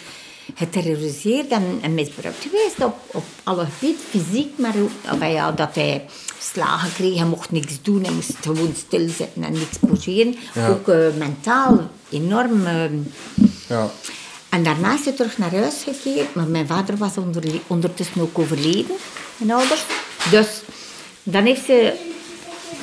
geterroriseerd 0.55 1.51
en, 1.81 1.93
misbruikt 1.93 2.41
geweest 2.41 2.83
op, 2.83 2.95
op 3.11 3.23
alle 3.43 3.65
gebieden, 3.65 4.05
fysiek, 4.09 4.57
maar 4.57 4.73
ook 5.11 5.21
ja, 5.21 5.51
dat 5.51 5.75
hij 5.75 6.05
slagen 6.39 6.93
kreeg, 6.93 7.17
hij 7.17 7.25
mocht 7.25 7.51
niks 7.51 7.81
doen, 7.81 8.03
hij 8.03 8.13
moest 8.13 8.35
gewoon 8.41 8.73
stilzitten 8.75 9.43
en 9.43 9.51
niks 9.51 9.77
poseren. 9.87 10.35
Ook 10.69 10.87
uh, 10.87 11.07
mentaal 11.17 11.89
enorm. 12.09 12.61
Uh, 12.61 12.83
ja. 13.67 13.89
En 14.49 14.63
daarna 14.63 14.93
is 14.93 15.03
hij 15.03 15.13
terug 15.13 15.37
naar 15.37 15.55
huis 15.55 15.83
gekeerd, 15.83 16.35
maar 16.35 16.47
mijn 16.47 16.67
vader 16.67 16.97
was 16.97 17.17
onder, 17.17 17.43
ondertussen 17.67 18.21
ook 18.21 18.39
overleden, 18.39 18.95
mijn 19.37 19.51
ouders. 19.51 19.85
Dus 20.31 20.61
dan 21.23 21.45
heeft 21.45 21.65
ze 21.65 21.93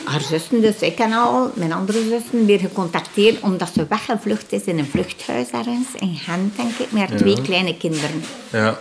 haar 0.06 0.20
zussen, 0.20 0.60
dus 0.60 0.78
ik 0.78 0.98
en 0.98 1.12
al, 1.12 1.50
mijn 1.54 1.72
andere 1.72 1.98
zussen, 2.08 2.46
weer 2.46 2.58
gecontacteerd 2.58 3.40
omdat 3.40 3.70
ze 3.74 3.86
weggevlucht 3.88 4.52
is 4.52 4.62
in 4.62 4.78
een 4.78 4.86
vluchthuis 4.86 5.50
ergens, 5.50 5.86
in 5.98 6.14
Gent 6.14 6.56
denk 6.56 6.70
ik, 6.70 6.92
met 6.92 7.08
haar 7.08 7.18
twee 7.18 7.42
kleine 7.42 7.76
kinderen. 7.76 8.22
Ja. 8.52 8.78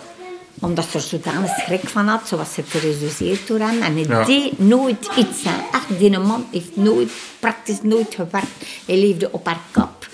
Omdat 0.59 0.85
ze 0.91 0.97
er 0.97 1.03
zodanig 1.03 1.49
schrik 1.49 1.89
van 1.89 2.07
had, 2.07 2.27
ze 2.27 2.35
was 2.35 2.53
geterroriseerd 2.53 3.47
door 3.47 3.59
hem. 3.59 3.81
En 3.81 3.95
hij 3.97 4.25
deed 4.25 4.59
nooit 4.59 5.09
iets. 5.17 5.43
Hè. 5.43 5.77
Echt, 5.77 5.99
die 5.99 6.19
man 6.19 6.45
heeft 6.51 6.75
nooit, 6.75 7.11
praktisch 7.39 7.81
nooit 7.81 8.15
gewerkt. 8.15 8.65
Hij 8.85 8.97
leefde 8.97 9.31
op 9.31 9.45
haar 9.45 9.61
kap. 9.71 10.07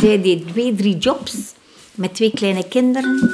Zij 0.00 0.22
deed 0.22 0.48
twee, 0.48 0.74
drie 0.74 0.96
jobs 0.96 1.34
met 1.94 2.14
twee 2.14 2.30
kleine 2.30 2.68
kinderen. 2.68 3.30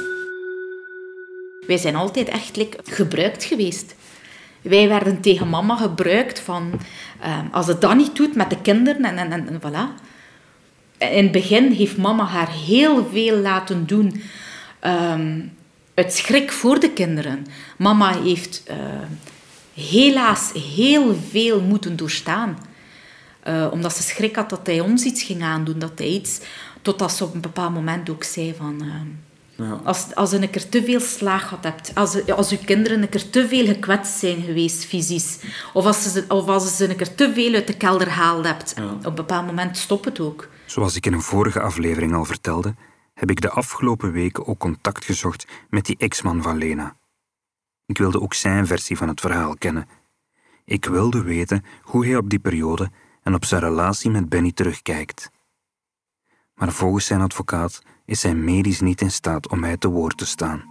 Wij 1.67 1.77
zijn 1.77 1.95
altijd 1.95 2.27
echt 2.27 2.57
gebruikt 2.83 3.43
geweest. 3.43 3.95
Wij 4.61 4.87
werden 4.87 5.21
tegen 5.21 5.49
mama 5.49 5.75
gebruikt 5.75 6.39
van... 6.39 6.71
Ehm, 7.19 7.45
als 7.51 7.67
het 7.67 7.81
dat 7.81 7.95
niet 7.95 8.15
doet 8.15 8.35
met 8.35 8.49
de 8.49 8.61
kinderen 8.61 9.03
en, 9.05 9.17
en, 9.17 9.47
en, 9.47 9.59
voilà. 9.59 10.01
In 10.97 11.23
het 11.23 11.31
begin 11.31 11.71
heeft 11.71 11.97
mama 11.97 12.25
haar 12.25 12.51
heel 12.51 13.07
veel 13.11 13.37
laten 13.37 13.87
doen... 13.87 14.21
Um, 14.85 15.51
uit 15.93 16.13
schrik 16.13 16.51
voor 16.51 16.79
de 16.79 16.91
kinderen. 16.91 17.45
Mama 17.77 18.21
heeft 18.21 18.63
uh, 18.69 18.75
helaas 19.73 20.51
heel 20.53 21.15
veel 21.29 21.61
moeten 21.61 21.95
doorstaan. 21.95 22.59
Uh, 23.47 23.67
omdat 23.71 23.95
ze 23.95 24.03
schrik 24.03 24.35
had 24.35 24.49
dat 24.49 24.67
hij 24.67 24.79
ons 24.79 25.03
iets 25.03 25.23
ging 25.23 25.43
aandoen. 25.43 25.79
Dat 25.79 25.91
hij 25.95 26.07
iets... 26.07 26.39
Totdat 26.81 27.11
ze 27.11 27.23
op 27.23 27.33
een 27.33 27.41
bepaald 27.41 27.73
moment 27.73 28.09
ook 28.09 28.23
zei 28.23 28.53
van... 28.57 28.81
Uh, 28.83 28.91
ja. 29.63 29.79
Als, 29.83 30.15
als 30.15 30.31
je 30.31 30.41
een 30.41 30.49
keer 30.49 30.69
te 30.69 30.83
veel 30.83 30.99
slaag 30.99 31.47
gehad 31.47 31.63
hebt, 31.63 31.95
als, 31.95 32.29
als 32.31 32.49
je 32.49 32.57
kinderen 32.57 33.01
een 33.01 33.09
keer 33.09 33.29
te 33.29 33.47
veel 33.47 33.65
gekwetst 33.65 34.19
zijn 34.19 34.41
geweest, 34.41 34.85
fysisch, 34.85 35.39
of 35.73 35.85
als, 35.85 36.13
ze, 36.13 36.25
of 36.27 36.47
als 36.47 36.63
je 36.63 36.69
ze 36.69 36.89
een 36.89 36.95
keer 36.95 37.15
te 37.15 37.33
veel 37.33 37.53
uit 37.53 37.67
de 37.67 37.77
kelder 37.77 38.07
gehaald 38.07 38.45
hebt, 38.45 38.75
op 38.93 39.05
een 39.05 39.15
bepaald 39.15 39.45
moment 39.45 39.77
stop 39.77 40.05
het 40.05 40.19
ook. 40.19 40.47
Zoals 40.65 40.95
ik 40.95 41.05
in 41.05 41.13
een 41.13 41.21
vorige 41.21 41.61
aflevering 41.61 42.13
al 42.13 42.25
vertelde, 42.25 42.75
heb 43.13 43.29
ik 43.29 43.41
de 43.41 43.49
afgelopen 43.49 44.11
weken 44.11 44.47
ook 44.47 44.59
contact 44.59 45.05
gezocht 45.05 45.47
met 45.69 45.85
die 45.85 45.97
ex-man 45.97 46.41
van 46.41 46.57
Lena. 46.57 46.95
Ik 47.85 47.97
wilde 47.97 48.21
ook 48.21 48.33
zijn 48.33 48.67
versie 48.67 48.97
van 48.97 49.07
het 49.07 49.19
verhaal 49.19 49.55
kennen. 49.57 49.87
Ik 50.65 50.85
wilde 50.85 51.23
weten 51.23 51.65
hoe 51.81 52.05
hij 52.05 52.17
op 52.17 52.29
die 52.29 52.39
periode 52.39 52.91
en 53.23 53.33
op 53.33 53.45
zijn 53.45 53.61
relatie 53.61 54.11
met 54.11 54.29
Benny 54.29 54.51
terugkijkt. 54.51 55.31
Maar 56.53 56.71
volgens 56.71 57.05
zijn 57.05 57.21
advocaat 57.21 57.81
is 58.05 58.23
hij 58.23 58.35
medisch 58.35 58.79
niet 58.79 59.01
in 59.01 59.11
staat 59.11 59.49
om 59.49 59.59
mij 59.59 59.77
te 59.77 59.89
woord 59.89 60.17
te 60.17 60.25
staan. 60.25 60.63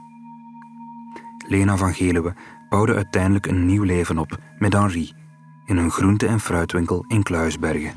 Lena 1.48 1.76
van 1.76 1.94
Geluwe 1.94 2.34
bouwde 2.68 2.94
uiteindelijk 2.94 3.46
een 3.46 3.66
nieuw 3.66 3.82
leven 3.82 4.18
op 4.18 4.38
met 4.58 4.72
Henri 4.72 5.12
in 5.66 5.76
een 5.76 5.90
groente- 5.90 6.26
en 6.26 6.40
fruitwinkel 6.40 7.04
in 7.08 7.22
Kluisbergen. 7.22 7.92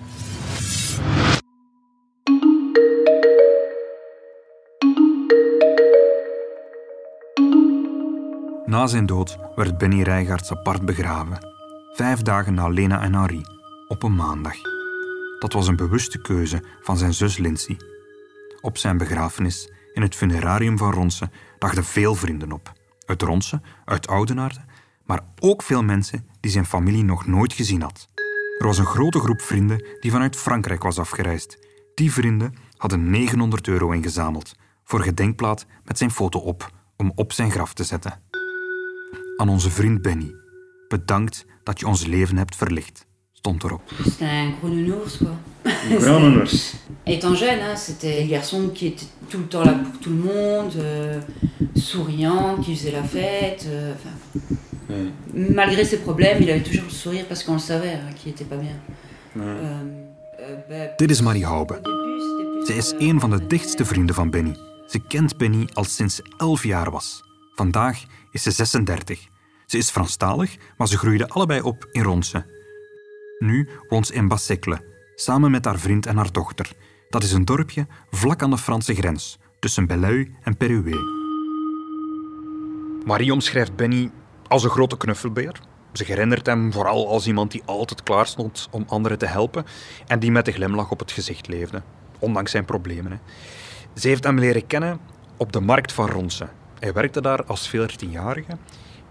Na 8.65 8.87
zijn 8.87 9.05
dood 9.05 9.37
werd 9.55 9.77
Benny 9.77 10.01
Rijgaards 10.01 10.51
apart 10.51 10.85
begraven, 10.85 11.37
vijf 11.93 12.21
dagen 12.21 12.53
na 12.53 12.67
Lena 12.67 13.01
en 13.01 13.15
Henri, 13.15 13.41
op 13.87 14.03
een 14.03 14.15
maandag. 14.15 14.55
Dat 15.39 15.53
was 15.53 15.67
een 15.67 15.75
bewuste 15.75 16.21
keuze 16.21 16.63
van 16.81 16.97
zijn 16.97 17.13
zus 17.13 17.37
Lindsay 17.37 17.77
op 18.63 18.77
zijn 18.77 18.97
begrafenis 18.97 19.71
in 19.93 20.01
het 20.01 20.15
funerarium 20.15 20.77
van 20.77 20.91
Ronse 20.91 21.29
dachten 21.57 21.83
veel 21.83 22.15
vrienden 22.15 22.51
op. 22.51 22.73
Uit 23.05 23.21
Ronse, 23.21 23.61
uit 23.85 24.07
Oudenaarde, 24.07 24.65
maar 25.05 25.21
ook 25.39 25.63
veel 25.63 25.83
mensen 25.83 26.27
die 26.39 26.51
zijn 26.51 26.65
familie 26.65 27.03
nog 27.03 27.27
nooit 27.27 27.53
gezien 27.53 27.81
had. 27.81 28.07
Er 28.57 28.65
was 28.65 28.77
een 28.77 28.85
grote 28.85 29.19
groep 29.19 29.41
vrienden 29.41 29.85
die 29.99 30.11
vanuit 30.11 30.35
Frankrijk 30.35 30.83
was 30.83 30.99
afgereisd. 30.99 31.57
Die 31.93 32.11
vrienden 32.11 32.53
hadden 32.77 33.09
900 33.09 33.67
euro 33.67 33.91
ingezameld 33.91 34.55
voor 34.83 35.01
gedenkplaat 35.01 35.65
met 35.83 35.97
zijn 35.97 36.11
foto 36.11 36.39
op, 36.39 36.71
om 36.97 37.11
op 37.15 37.31
zijn 37.31 37.51
graf 37.51 37.73
te 37.73 37.83
zetten. 37.83 38.21
Aan 39.37 39.49
onze 39.49 39.71
vriend 39.71 40.01
Benny, 40.01 40.35
bedankt 40.87 41.45
dat 41.63 41.79
je 41.79 41.87
ons 41.87 42.05
leven 42.05 42.37
hebt 42.37 42.55
verlicht, 42.55 43.05
stond 43.43 43.59
erop. 43.65 43.81
C'était 44.05 44.25
un 44.25 44.51
gros 44.51 44.69
nounours, 44.69 45.17
quoi. 45.17 45.35
Grand 45.99 46.19
nounours. 46.27 46.75
Étant 47.05 47.35
jeune, 47.35 47.59
hein, 47.59 47.75
c'était 47.75 48.23
un 48.23 48.27
garçon 48.27 48.69
qui 48.73 48.87
était 48.87 49.05
tout 49.29 49.39
le 49.39 49.47
temps 49.47 49.65
là 49.65 49.73
pour 49.73 49.99
tout 49.99 50.11
le 50.11 50.15
monde, 50.15 50.73
euh, 50.77 51.19
souriant, 51.75 52.57
qui 52.63 52.73
faisait 52.75 52.91
la 52.91 53.03
fête. 53.03 53.65
Euh, 53.67 53.93
ouais. 54.89 55.11
Malgré 55.33 55.83
ses 55.83 55.97
problèmes, 55.97 56.37
il 56.41 56.49
avait 56.49 56.63
toujours 56.63 56.85
le 56.85 56.89
sourire 56.93 57.25
parce 57.27 57.43
qu'on 57.43 57.53
le 57.53 57.59
savait 57.59 57.95
hein, 57.95 58.13
qu'il 58.15 58.31
n'était 58.31 58.45
pas 58.45 58.55
bien. 58.55 58.77
Ouais. 59.35 59.43
Euh, 59.43 60.55
bah, 60.69 60.95
Dit 60.97 61.11
is 61.11 61.21
Marie 61.21 61.43
Haube. 61.43 61.81
Ze 62.65 62.73
is 62.75 62.93
een 62.99 63.19
van 63.19 63.29
de 63.29 63.47
dichtste 63.47 63.85
vrienden 63.85 64.15
van 64.15 64.29
Benny. 64.29 64.55
Ze 64.87 64.99
kent 65.07 65.37
Benny 65.37 65.67
al 65.73 65.83
sinds 65.83 66.21
11 66.37 66.63
jaar 66.63 66.91
was. 66.91 67.23
Vandaag 67.55 68.03
is 68.31 68.43
ze 68.43 68.51
36. 68.51 69.19
Ze 69.65 69.77
is 69.77 69.89
Franstalig, 69.89 70.55
maar 70.77 70.87
ze 70.87 70.97
groeiden 70.97 71.27
allebei 71.27 71.61
op 71.61 71.87
in 71.91 72.03
Ronse. 72.03 72.62
Nu 73.39 73.69
woont 73.89 74.07
ze 74.07 74.13
in 74.13 74.27
Bassekle, 74.27 74.85
samen 75.15 75.51
met 75.51 75.65
haar 75.65 75.79
vriend 75.79 76.05
en 76.05 76.17
haar 76.17 76.31
dochter. 76.31 76.71
Dat 77.09 77.23
is 77.23 77.31
een 77.31 77.45
dorpje 77.45 77.87
vlak 78.09 78.41
aan 78.41 78.49
de 78.49 78.57
Franse 78.57 78.95
grens, 78.95 79.39
tussen 79.59 79.87
Belluy 79.87 80.31
en 80.41 80.57
Peruwe. 80.57 81.21
Marie 83.05 83.33
omschrijft 83.33 83.75
Benny 83.75 84.11
als 84.47 84.63
een 84.63 84.69
grote 84.69 84.97
knuffelbeer. 84.97 85.61
Ze 85.93 86.03
herinnert 86.03 86.45
hem 86.45 86.71
vooral 86.71 87.09
als 87.09 87.27
iemand 87.27 87.51
die 87.51 87.61
altijd 87.65 88.03
klaar 88.03 88.27
stond 88.27 88.67
om 88.71 88.85
anderen 88.87 89.17
te 89.17 89.25
helpen 89.25 89.65
en 90.07 90.19
die 90.19 90.31
met 90.31 90.47
een 90.47 90.53
glimlach 90.53 90.91
op 90.91 90.99
het 90.99 91.11
gezicht 91.11 91.47
leefde, 91.47 91.81
ondanks 92.19 92.51
zijn 92.51 92.65
problemen. 92.65 93.21
Ze 93.93 94.07
heeft 94.07 94.23
hem 94.23 94.39
leren 94.39 94.67
kennen 94.67 94.99
op 95.37 95.51
de 95.51 95.59
markt 95.59 95.91
van 95.91 96.09
Ronse. 96.09 96.47
Hij 96.79 96.93
werkte 96.93 97.21
daar 97.21 97.43
als 97.43 97.71
14-jarige 97.75 98.57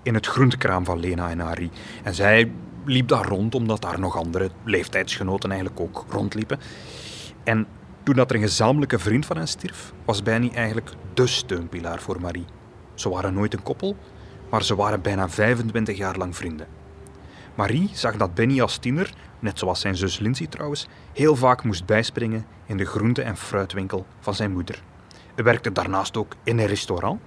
in 0.02 0.14
het 0.14 0.26
groentekraam 0.26 0.85
van 0.85 1.00
Lena 1.00 1.31
en 1.31 1.41
Harry. 1.41 1.71
En 2.02 2.14
zij 2.14 2.52
liep 2.85 3.09
daar 3.09 3.27
rond, 3.27 3.55
omdat 3.55 3.81
daar 3.83 4.01
nog 4.01 4.17
andere 4.17 4.51
leeftijdsgenoten 4.65 5.51
eigenlijk 5.51 5.81
ook 5.81 6.05
rondliepen. 6.09 6.59
En 7.45 7.67
toen 8.03 8.15
dat 8.15 8.31
er 8.31 8.37
een 8.37 8.43
gezamenlijke 8.43 8.99
vriend 8.99 9.27
van 9.27 9.37
hen 9.37 9.49
stierf, 9.49 9.93
was 10.05 10.23
Benny 10.23 10.51
eigenlijk 10.55 10.91
de 11.15 11.27
steunpilaar 11.27 12.01
voor 12.01 12.21
Marie. 12.21 12.45
Ze 12.95 13.09
waren 13.09 13.35
nooit 13.35 13.55
een 13.55 13.62
koppel, 13.62 13.97
maar 14.51 14.62
ze 14.62 14.75
waren 14.75 15.03
bijna 15.03 15.29
25 15.29 15.97
jaar 15.97 16.17
lang 16.17 16.37
vrienden. 16.37 16.67
Marie 17.55 17.91
zag 17.93 18.17
dat 18.17 18.35
Benny 18.35 18.61
als 18.61 18.77
tiener, 18.77 19.12
net 19.39 19.59
zoals 19.59 19.81
zijn 19.81 19.97
zus 19.97 20.19
Lindsay 20.19 20.47
trouwens, 20.47 20.87
heel 21.12 21.37
vaak 21.37 21.65
moest 21.65 21.87
bijspringen 21.87 22.47
in 22.67 22.77
de 22.77 22.85
groente- 22.85 23.23
en 23.23 23.37
fruitwinkel 23.37 24.07
van 24.21 24.35
zijn 24.35 24.53
moeder. 24.53 24.83
Hij 25.35 25.45
werkte 25.45 25.73
daarnaast 25.73 26.17
ook 26.17 26.35
in 26.45 26.59
een 26.59 26.67
restaurant 26.67 27.21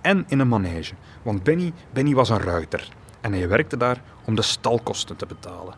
en 0.00 0.24
in 0.28 0.38
een 0.38 0.48
manege, 0.48 0.94
want 1.22 1.42
Benny, 1.42 1.72
Benny 1.92 2.14
was 2.14 2.28
een 2.28 2.40
ruiter 2.40 2.88
en 3.20 3.32
hij 3.32 3.48
werkte 3.48 3.76
daar 3.76 4.02
om 4.24 4.34
de 4.34 4.42
stalkosten 4.42 5.16
te 5.16 5.26
betalen. 5.26 5.74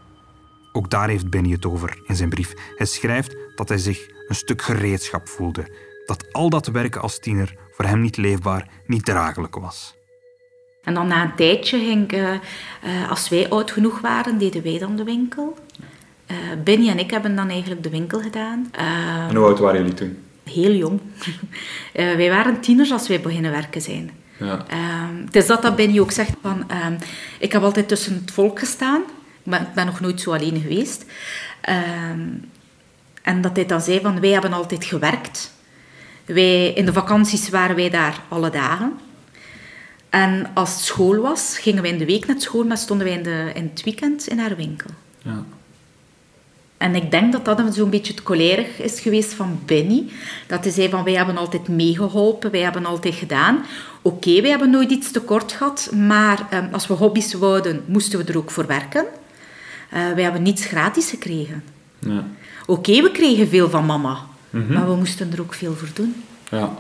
Ook 0.73 0.91
daar 0.91 1.09
heeft 1.09 1.31
Benny 1.31 1.51
het 1.51 1.67
over 1.67 1.99
in 2.07 2.17
zijn 2.17 2.29
brief. 2.29 2.53
Hij 2.77 2.87
schrijft 2.87 3.37
dat 3.55 3.69
hij 3.69 3.79
zich 3.79 4.07
een 4.29 4.35
stuk 4.35 4.63
gereedschap 4.63 5.29
voelde, 5.29 5.77
dat 6.07 6.33
al 6.33 6.51
dat 6.51 6.67
werken 6.67 7.01
als 7.01 7.19
tiener 7.19 7.55
voor 7.71 7.85
hem 7.85 8.01
niet 8.01 8.17
leefbaar, 8.17 8.69
niet 8.87 9.05
draaglijk 9.05 9.55
was. 9.55 9.95
En 10.83 10.95
dan 10.95 11.07
na 11.07 11.23
een 11.23 11.35
tijdje 11.35 11.79
ging 11.79 12.13
uh, 12.13 13.11
als 13.11 13.29
wij 13.29 13.49
oud 13.49 13.71
genoeg 13.71 14.01
waren, 14.01 14.39
deden 14.39 14.63
wij 14.63 14.79
dan 14.79 14.97
de 14.97 15.05
winkel. 15.05 15.57
Uh, 16.31 16.37
Benny 16.65 16.89
en 16.89 16.99
ik 16.99 17.11
hebben 17.11 17.37
dan 17.37 17.49
eigenlijk 17.49 17.83
de 17.83 17.91
winkel 17.91 18.21
gedaan. 18.21 18.69
en 19.29 19.37
hoe 19.37 19.47
oud 19.47 19.59
waren 19.59 19.81
jullie 19.81 19.95
toen? 19.95 20.19
Heel 20.45 20.73
jong. 20.73 21.01
wij 21.93 22.31
waren 22.31 22.61
tieners 22.61 22.93
als 22.93 23.09
wij 23.09 23.21
beginnen 23.21 23.51
werken 23.51 23.83
zijn. 23.83 24.11
Ja. 24.45 24.65
Ehm, 24.69 25.25
het 25.25 25.37
is 25.37 25.47
dat 25.47 25.63
dat 25.63 25.77
Benny 25.77 26.01
ook 26.01 26.13
zegt 26.13 26.33
van... 26.43 26.65
Ehm, 26.71 26.95
ik 27.39 27.53
heb 27.53 27.63
altijd 27.63 27.89
tussen 27.89 28.15
het 28.15 28.31
volk 28.31 28.59
gestaan. 28.59 29.03
Maar 29.43 29.61
ik 29.61 29.75
ben 29.75 29.87
nog 29.87 30.01
nooit 30.01 30.21
zo 30.21 30.33
alleen 30.33 30.61
geweest. 30.61 31.05
Ehm, 31.61 32.29
en 33.23 33.41
dat 33.41 33.57
hij 33.57 33.67
dan 33.67 33.81
zei 33.81 34.01
van... 34.01 34.21
Wij 34.21 34.31
hebben 34.31 34.53
altijd 34.53 34.85
gewerkt. 34.85 35.53
Wij, 36.25 36.73
in 36.73 36.85
de 36.85 36.93
vakanties 36.93 37.49
waren 37.49 37.77
wij 37.77 37.91
daar 37.91 38.21
alle 38.29 38.51
dagen. 38.51 38.93
En 40.11 40.51
als 40.55 40.71
het 40.71 40.81
school 40.81 41.17
was, 41.17 41.59
gingen 41.59 41.83
wij 41.83 41.91
in 41.91 41.99
de 41.99 42.05
week 42.05 42.27
naar 42.27 42.41
school, 42.41 42.65
maar 42.65 42.77
stonden 42.77 43.07
wij 43.07 43.17
in, 43.17 43.23
de, 43.23 43.51
in 43.55 43.71
het 43.73 43.83
weekend 43.83 44.27
in 44.27 44.39
haar 44.39 44.57
winkel. 44.57 44.91
Ja. 45.23 45.45
En 46.83 46.95
ik 46.95 47.11
denk 47.11 47.33
dat 47.33 47.45
dat 47.45 47.75
zo'n 47.75 47.91
beetje 47.91 48.13
het 48.13 48.23
colerisch 48.23 48.77
is 48.77 49.01
geweest 49.01 49.33
van 49.33 49.61
Benny. 49.67 50.05
Dat 50.47 50.65
hij 50.65 50.73
zei 50.73 50.89
van, 50.89 51.05
wij 51.05 51.13
hebben 51.13 51.37
altijd 51.37 51.69
meegeholpen, 51.69 52.51
wij 52.51 52.61
hebben 52.61 52.87
altijd 52.87 53.15
gedaan. 53.15 53.65
Oké, 54.03 54.41
wij 54.41 54.51
hebben 54.51 54.71
nooit 54.71 54.91
iets 54.91 55.11
tekort 55.11 55.53
gehad, 55.53 55.91
maar 55.95 56.47
ehm, 56.51 56.73
als 56.73 56.87
we 56.87 56.95
hobby's 56.95 57.33
wouden, 57.33 57.85
moesten 57.87 58.19
we 58.19 58.25
er 58.25 58.39
ook 58.39 58.51
voor 58.51 58.67
werken. 58.67 59.05
Uh, 59.05 60.13
wij 60.13 60.23
hebben 60.23 60.43
niets 60.43 60.65
gratis 60.65 61.11
gekregen. 61.11 61.65
Ja. 61.99 62.25
Oké, 62.67 63.03
we 63.03 63.11
kregen 63.11 63.49
veel 63.49 63.71
van 63.71 63.87
mama, 63.87 64.19
mhm. 64.51 64.73
maar 64.73 64.89
we 64.89 64.95
moesten 64.95 65.33
er 65.33 65.41
ook 65.41 65.55
veel 65.55 65.75
voor 65.75 65.89
doen. 65.95 66.23
Ja. 66.51 66.77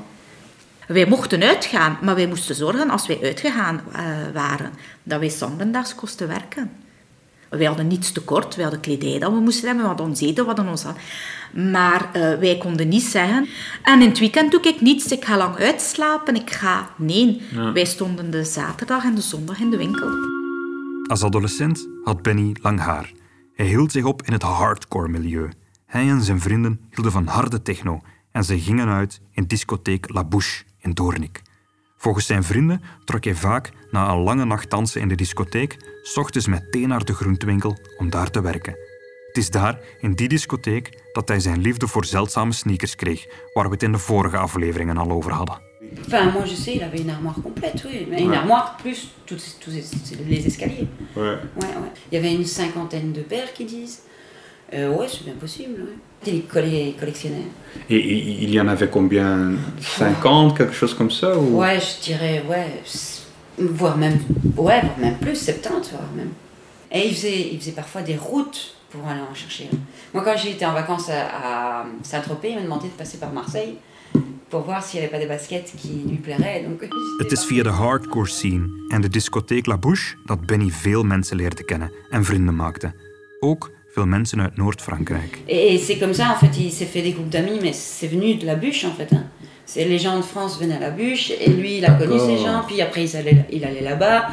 Wij 0.87 1.07
mochten 1.07 1.43
uitgaan, 1.43 1.99
maar 2.02 2.14
wij 2.14 2.26
moesten 2.26 2.55
zorgen 2.55 2.91
als 2.91 3.07
wij 3.07 3.19
uitgegaan 3.23 3.81
uh, 3.93 4.00
waren, 4.35 4.71
dat 5.02 5.21
wij 5.21 5.31
zondags 5.31 5.95
kosten 5.95 6.29
werken. 6.29 6.71
Wij 7.52 7.66
hadden 7.66 7.87
niets 7.87 8.12
tekort, 8.12 8.56
we 8.56 8.62
hadden 8.62 8.80
kledij 8.80 9.18
dat 9.18 9.32
we 9.32 9.40
moesten 9.40 9.66
hebben, 9.66 9.82
we 9.82 9.88
hadden 9.88 10.06
ons 10.06 10.21
eten, 10.21 10.42
we 10.42 10.47
hadden 10.47 10.68
ons... 10.68 10.85
Maar 11.54 12.11
uh, 12.16 12.38
wij 12.38 12.59
konden 12.59 12.88
niet 12.88 13.02
zeggen... 13.02 13.49
En 13.82 14.02
in 14.02 14.09
het 14.09 14.18
weekend 14.18 14.50
doe 14.50 14.61
ik 14.61 14.80
niets, 14.80 15.06
ik 15.06 15.25
ga 15.25 15.37
lang 15.37 15.56
uitslapen, 15.56 16.35
ik 16.35 16.50
ga... 16.50 16.90
Nee, 16.97 17.42
wij 17.75 17.85
stonden 17.85 18.30
de 18.30 18.44
zaterdag 18.44 19.04
en 19.04 19.14
de 19.14 19.21
zondag 19.21 19.61
in 19.61 19.71
de 19.71 19.76
winkel. 19.76 20.09
Als 21.06 21.23
adolescent 21.23 21.88
had 22.04 22.23
Benny 22.23 22.56
lang 22.62 22.80
haar. 22.80 23.12
Hij 23.54 23.66
hield 23.66 23.92
zich 23.92 24.04
op 24.04 24.23
in 24.23 24.32
het 24.32 24.42
hardcore 24.42 25.09
milieu. 25.09 25.50
Hij 25.87 26.09
en 26.09 26.23
zijn 26.23 26.40
vrienden 26.40 26.80
hielden 26.90 27.12
van 27.12 27.26
harde 27.26 27.62
techno 27.62 28.00
en 28.30 28.44
ze 28.44 28.61
gingen 28.61 28.88
uit 28.88 29.21
in 29.30 29.47
discotheek 29.47 30.12
La 30.12 30.25
Bouche 30.25 30.64
in 30.78 30.92
Doornik. 30.92 31.42
Volgens 32.02 32.26
zijn 32.26 32.44
vrienden 32.44 32.82
trok 33.04 33.25
hij 33.25 33.35
vaak 33.35 33.71
na 33.90 34.11
een 34.11 34.23
lange 34.23 34.44
nacht 34.44 34.71
dansen 34.71 35.00
in 35.00 35.09
de 35.09 35.14
discotheek, 35.14 35.76
s 36.02 36.16
ochtends 36.16 36.47
meteen 36.47 36.88
naar 36.88 37.04
de 37.04 37.14
groentewinkel 37.14 37.78
om 37.99 38.11
daar 38.11 38.30
te 38.30 38.42
werken. 38.42 38.76
Het 39.26 39.37
is 39.37 39.50
daar, 39.50 39.80
in 40.00 40.14
die 40.14 40.28
discotheek, 40.28 40.99
dat 41.12 41.28
hij 41.28 41.40
zijn 41.40 41.61
liefde 41.61 41.88
voor 41.88 42.04
zeldzame 42.04 42.52
sneakers 42.52 42.94
kreeg, 42.94 43.26
waar 43.52 43.64
we 43.64 43.71
het 43.71 43.82
in 43.82 43.92
de 43.92 43.99
vorige 43.99 44.37
afleveringen 44.37 44.97
al 44.97 45.11
over 45.11 45.32
hadden. 45.32 45.61
Enfin, 45.97 46.32
moi 46.32 46.49
je 46.49 46.56
sais, 46.56 46.75
il 46.75 46.82
avait 46.82 47.00
une 47.00 47.12
armoire 47.12 47.40
complète, 47.42 47.85
oui. 47.85 48.06
Mais 48.09 48.21
une 48.21 48.35
armoire 48.35 48.76
plus 48.82 49.09
tous, 49.25 49.56
tous 49.59 49.75
les 50.26 50.47
escaliers. 50.47 50.88
Ouais. 51.14 51.38
ouais, 51.54 51.76
ouais. 51.80 51.92
Il 52.09 52.14
y 52.14 52.16
avait 52.16 52.35
une 52.35 52.47
cinquantaine 52.47 53.12
de 53.12 53.21
paires 53.21 53.52
qui 53.52 53.64
disent. 53.64 53.99
Euh, 54.75 54.91
ouais, 54.91 55.07
c'est 55.09 55.25
bien 55.25 55.35
possible. 55.35 55.83
Ouais. 55.83 56.33
Il 56.33 56.45
collectionnait. 56.45 57.49
Et, 57.91 57.97
et, 57.97 58.43
il 58.45 58.50
y 58.50 58.61
en 58.61 58.69
avait 58.69 58.88
combien? 58.88 59.52
50, 59.81 60.57
quelque 60.57 60.73
chose 60.75 60.95
comme 60.95 61.11
ça 61.11 61.37
ou... 61.37 61.59
Ouais, 61.59 61.79
je 61.81 62.05
dirais, 62.05 62.45
ouais, 62.49 62.83
voire 63.59 63.97
même, 63.97 64.19
ouais, 64.57 64.81
voire 64.83 64.99
même 64.99 65.19
plus, 65.19 65.37
70, 65.37 65.91
voire 65.91 66.02
même. 66.17 66.31
Et 66.93 67.09
il 67.09 67.14
faisait, 67.14 67.49
il 67.52 67.59
faisait 67.59 67.73
parfois 67.73 68.02
des 68.02 68.17
routes 68.17 68.76
pour 68.91 69.09
aller 69.09 69.21
en 69.21 69.35
chercher. 69.35 69.69
Moi, 70.14 70.23
quand 70.23 70.37
j'étais 70.37 70.67
en 70.67 70.75
vacances 70.75 71.11
à, 71.11 71.81
à 71.81 71.87
Saint-Tropez, 72.02 72.50
il 72.50 72.57
m'a 72.57 72.62
demandé 72.62 72.88
de 72.88 72.93
passer 72.93 73.19
par 73.19 73.33
Marseille 73.33 73.76
pour 74.50 74.61
voir 74.61 74.85
s'il 74.85 75.00
n'y 75.00 75.07
avait 75.07 75.12
pas 75.12 75.19
des 75.19 75.26
baskets 75.26 75.73
qui 75.76 76.05
lui 76.07 76.17
plairaient. 76.17 76.62
Donc, 76.62 76.83
Het 77.19 77.33
is 77.33 77.47
via 77.47 77.62
de 77.62 77.71
hardcore 77.71 78.29
scene 78.29 78.69
en 78.88 79.00
de 79.00 79.09
discotheek 79.09 79.67
La 79.67 79.79
Bouche 79.79 80.17
dat 80.25 80.47
Benny 80.47 80.71
veel 80.71 81.02
mensen 81.02 81.37
leerde 81.37 81.64
kennen 81.64 81.93
en 82.11 82.25
vrienden 82.25 82.55
maakte. 82.55 82.95
Ook 83.41 83.71
veel 83.92 84.06
mensen 84.06 84.40
uit 84.40 84.56
Noord-Frankrijk. 84.56 85.42
Et 85.46 85.78
c'est 85.78 85.99
comme 85.99 86.14
ça, 86.14 86.30
en 86.30 86.37
fait, 86.37 86.56
il 86.58 86.72
s'est 86.72 86.90
fait 86.90 87.02
des 87.02 87.12
groupes 87.12 87.28
d'amis, 87.28 87.58
mais 87.61 87.75
c'est 87.75 88.08
venu 88.08 88.34
de 88.34 88.46
la 88.46 88.54
bûche, 88.54 88.84
en 88.84 88.92
fait. 88.92 89.12
Hein. 89.12 89.25
Les 89.76 89.99
gens 89.99 90.16
de 90.16 90.22
France 90.22 90.58
venaient 90.58 90.76
à 90.76 90.80
la 90.80 90.90
bûche, 90.90 91.30
et 91.30 91.50
lui, 91.50 91.78
il 91.78 91.84
a 91.84 91.92
connu 91.92 92.18
ces 92.18 92.38
gens, 92.38 92.62
puis 92.66 92.80
après, 92.80 93.04
il 93.04 93.16
allait, 93.16 93.46
il 93.50 93.64
allait 93.64 93.82
là-bas. 93.82 94.28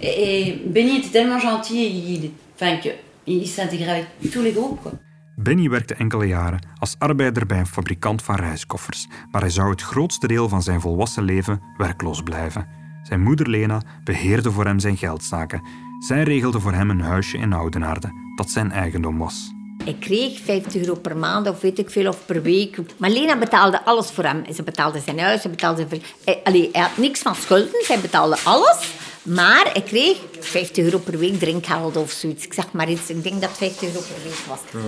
Et, 0.00 0.48
et, 0.48 0.62
Benny 0.66 0.98
était 0.98 1.10
tellement 1.10 1.38
gentil, 1.38 1.86
il, 1.86 2.30
enfin, 2.54 2.78
il 3.26 3.46
s'intégrait 3.46 3.90
avec 3.90 4.06
tous 4.32 4.42
les 4.42 4.52
groupes, 4.52 4.80
quoi. 4.82 4.92
Benny 5.36 5.68
werkte 5.68 5.94
enkele 5.94 6.26
jaren 6.26 6.58
als 6.78 6.94
arbeider 6.98 7.46
bij 7.46 7.58
een 7.58 7.66
fabrikant 7.66 8.22
van 8.22 8.36
reiskoffers, 8.36 9.08
maar 9.30 9.40
hij 9.40 9.50
zou 9.50 9.70
het 9.70 9.82
grootste 9.82 10.26
deel 10.26 10.48
van 10.48 10.62
zijn 10.62 10.80
volwassen 10.80 11.22
leven 11.22 11.60
werkloos 11.76 12.22
blijven. 12.22 12.83
Zijn 13.04 13.22
moeder 13.22 13.48
Lena 13.48 13.82
beheerde 14.04 14.50
voor 14.50 14.64
hem 14.64 14.78
zijn 14.78 14.96
geldzaken. 14.96 15.62
Zij 15.98 16.22
regelde 16.22 16.60
voor 16.60 16.72
hem 16.72 16.90
een 16.90 17.00
huisje 17.00 17.38
in 17.38 17.52
Oudenaarde, 17.52 18.10
dat 18.36 18.50
zijn 18.50 18.70
eigendom 18.70 19.18
was. 19.18 19.52
Ik 19.84 20.00
kreeg 20.00 20.40
50 20.40 20.74
euro 20.74 20.94
per 20.94 21.16
maand 21.16 21.48
of 21.48 21.60
weet 21.60 21.78
ik 21.78 21.90
veel, 21.90 22.08
of 22.08 22.26
per 22.26 22.42
week. 22.42 22.78
Maar 22.96 23.10
Lena 23.10 23.38
betaalde 23.38 23.84
alles 23.84 24.10
voor 24.10 24.24
hem. 24.24 24.44
Ze 24.54 24.62
betaalde 24.62 25.00
zijn 25.00 25.18
huis, 25.18 25.42
ze 25.42 25.48
betaalde... 25.48 25.86
Hij, 26.24 26.40
allee, 26.44 26.68
hij 26.72 26.82
had 26.82 26.96
niks 26.96 27.20
van 27.20 27.34
schulden, 27.34 27.84
zij 27.84 28.00
betaalde 28.00 28.36
alles. 28.44 28.94
Maar 29.22 29.76
ik 29.76 29.84
kreeg 29.84 30.18
50 30.40 30.84
euro 30.84 30.98
per 30.98 31.18
week 31.18 31.38
drinkgeld 31.38 31.96
of 31.96 32.10
zoiets. 32.10 32.44
Ik 32.44 32.52
zeg 32.52 32.72
maar 32.72 32.90
iets, 32.90 33.10
ik 33.10 33.22
denk 33.22 33.40
dat 33.40 33.50
50 33.50 33.88
euro 33.88 34.00
per 34.00 34.22
week 34.22 34.44
was. 34.48 34.82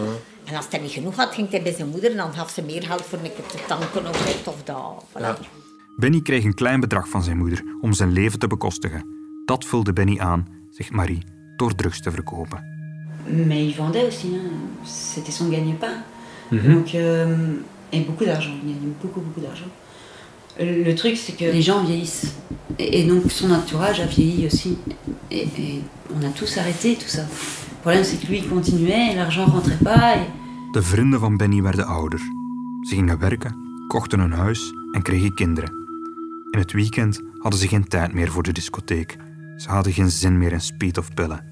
En 0.45 0.57
als 0.57 0.67
hij 0.71 0.81
niet 0.81 0.91
genoeg 0.91 1.17
had, 1.17 1.35
ging 1.35 1.51
hij 1.51 1.63
bij 1.63 1.75
zijn 1.75 1.89
moeder 1.89 2.11
en 2.11 2.17
dan 2.17 2.33
gaf 2.33 2.51
ze 2.51 2.63
meer 2.63 2.83
geld 2.83 3.03
voor 3.03 3.19
een 3.19 3.31
te 3.47 3.59
tanken 3.67 4.09
of 4.09 4.27
dit 4.27 4.47
of 4.49 4.63
dat. 4.65 5.05
Voilà. 5.13 5.65
Benny 5.97 6.21
kreeg 6.21 6.45
een 6.45 6.55
klein 6.55 6.81
bedrag 6.81 7.09
van 7.09 7.23
zijn 7.23 7.39
moeder 7.39 7.63
om 7.81 7.93
zijn 7.93 8.13
leven 8.13 8.39
te 8.39 8.47
bekostigen. 8.47 9.05
Dat 9.45 9.65
vulde 9.65 9.93
Benny 9.93 10.19
aan, 10.19 10.47
zegt 10.71 10.91
Marie, 10.91 11.23
door 11.57 11.75
drugs 11.75 12.01
te 12.03 12.11
verkopen. 12.11 12.75
Mais 13.47 13.59
il 13.59 13.75
vendait 13.75 14.05
aussi, 14.05 14.29
hein. 14.35 14.51
c'était 14.85 15.33
son 15.33 15.51
gagne-pain. 15.51 16.05
Mm 16.51 16.59
-hmm. 16.59 16.73
Donc, 16.73 16.89
euh, 16.95 17.93
et 17.93 18.07
beaucoup 18.07 18.25
d'argent, 18.25 18.55
il 18.63 18.73
gagnait 18.73 18.95
beaucoup, 19.01 19.21
beaucoup 19.21 19.41
d'argent. 19.47 19.71
Le 20.59 20.95
truc, 20.95 21.17
c'est 21.17 21.37
que 21.37 21.51
les 21.53 21.63
gens 21.63 21.85
vieillissent. 21.87 22.33
Et, 22.79 23.01
et, 23.01 23.07
donc 23.07 23.31
son 23.31 23.51
entourage 23.51 24.01
a 24.01 24.07
vieilli 24.07 24.47
aussi. 24.47 24.77
Et, 25.31 25.49
et, 25.59 25.83
on 26.15 26.23
a 26.27 26.31
tous 26.31 26.59
arrêté 26.59 26.95
tout 26.95 27.09
ça. 27.17 27.23
Le 27.23 27.81
problème, 27.81 28.05
c'est 28.05 28.21
que 28.21 28.27
lui, 28.27 28.39
il 28.39 28.49
continuait, 28.49 29.15
l'argent 29.15 29.47
rentrait 29.47 29.85
pas. 29.85 30.17
Et... 30.17 30.27
De 30.73 30.83
vrienden 30.83 31.21
van 31.21 31.37
Benny 31.37 31.63
werden 31.63 31.87
ouder. 31.87 32.21
Ze 32.89 32.95
gingen 32.95 33.19
werken, 33.19 33.55
kochten 33.89 34.21
een 34.21 34.33
huis 34.33 34.73
en 34.93 35.03
kregen 35.03 35.35
kinderen. 35.35 35.86
In 36.57 36.63
het 36.63 36.73
weekend 36.73 37.21
hadden 37.39 37.61
ze 37.61 37.69
geen 37.69 37.89
tijd 37.89 38.13
meer 38.13 38.31
voor 38.31 38.43
de 38.43 38.53
discotheek. 38.53 39.17
Ze 39.57 39.69
hadden 39.69 39.93
geen 39.93 40.11
zin 40.11 40.39
meer 40.39 40.53
in 40.53 40.61
speed 40.61 40.99
of 40.99 41.15
pillen. 41.15 41.45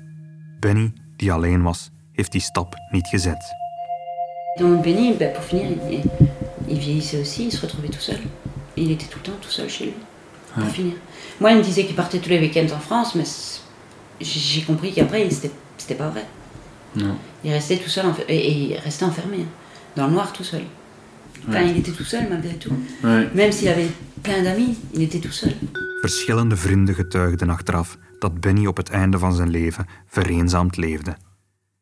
Benny, 0.60 0.92
die 1.16 1.32
alleen 1.32 1.62
was, 1.62 1.90
heeft 2.12 2.32
die 2.32 2.40
stap 2.40 2.74
niet 2.90 3.06
gezet. 3.06 3.54
Donc 4.58 4.82
Benny, 4.82 5.16
bah, 5.16 5.32
pour 5.32 5.42
finir, 5.42 5.70
il, 5.90 6.02
il 6.66 6.78
vieillissait 6.78 7.20
aussi, 7.20 7.44
il 7.44 7.52
se 7.52 7.60
retrouvait 7.60 7.90
tout 7.90 8.02
seul. 8.02 8.18
Il 8.74 8.90
était 8.90 9.06
tout 9.08 9.18
le 9.18 9.30
temps 9.30 9.40
tout 9.40 9.50
seul 9.50 9.68
chez 9.68 9.84
lui, 9.84 9.94
pour 10.54 10.62
ouais. 10.62 10.70
finir. 10.70 10.94
Moi, 11.38 11.50
il 11.50 11.56
me 11.56 11.62
disait 11.62 11.84
qu'il 11.84 11.96
partait 11.96 12.20
tous 12.20 12.30
les 12.30 12.38
week-ends 12.38 12.74
en 12.74 12.80
France, 12.80 13.14
mais 13.14 13.26
j'ai 14.20 14.62
compris 14.62 14.92
qu'après, 14.92 15.28
c'était 15.76 15.98
pas 15.98 16.08
vrai. 16.08 16.24
Non. 16.94 17.16
Il 17.42 17.52
restait 17.52 17.76
tout 17.76 17.90
seul, 17.90 18.06
et, 18.28 18.36
et 18.36 18.52
il 18.52 18.78
restait 18.78 19.04
enfermé, 19.04 19.44
dans 19.96 20.06
le 20.06 20.12
noir 20.12 20.32
tout 20.32 20.44
seul. 20.44 20.62
Enfin, 21.48 21.62
ouais. 21.62 21.70
il 21.70 21.76
était 21.76 21.96
tout 21.96 22.07
seul 22.07 22.28
malgré 22.28 22.57
tout. 22.59 22.72
Ouais. 23.02 23.30
Même 23.35 23.52
s'il 23.52 23.68
avait 23.68 23.90
plein 24.22 24.42
d'amis, 24.42 24.76
il 24.92 25.02
était 25.02 25.20
tout 25.20 25.33
seul. 25.33 25.54
Verschillende 26.00 26.57
vrienden 26.57 26.94
getuigden 26.94 27.50
achteraf 27.50 27.98
dat 28.18 28.40
Benny 28.40 28.66
op 28.66 28.76
het 28.76 28.88
einde 28.88 29.18
van 29.18 29.33
zijn 29.33 29.50
leven 29.50 29.87
vereenzaamd 30.07 30.76
leefde. 30.76 31.16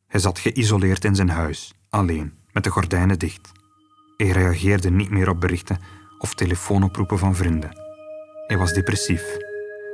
Hij 0.07 0.21
zat 0.21 0.39
geïsoleerd 0.39 1.05
in 1.05 1.15
zijn 1.15 1.29
huis, 1.29 1.75
alleen, 1.91 2.33
met 2.53 2.65
de 2.65 2.71
gordijnen 2.71 3.19
dicht. 3.19 3.53
Hij 4.17 4.31
reageerde 4.31 4.91
niet 4.91 5.11
meer 5.11 5.29
op 5.29 5.41
berichten 5.41 5.79
of 6.19 6.35
telefoonoproepen 6.35 7.19
van 7.19 7.35
vrienden. 7.35 7.71
Hij 8.47 8.59
was 8.59 8.73
depressief. 8.73 9.37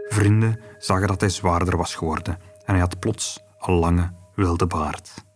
Vrienden 0.09 0.61
zagen 0.78 1.09
dat 1.09 1.20
hij 1.20 1.31
zwaarder 1.31 1.76
was 1.76 1.94
geworden 1.94 2.38
en 2.64 2.72
hij 2.72 2.78
had 2.78 2.98
plots 2.98 3.40
een 3.59 3.74
lange, 3.74 4.12
wilde 4.35 4.66
baard. 4.66 5.26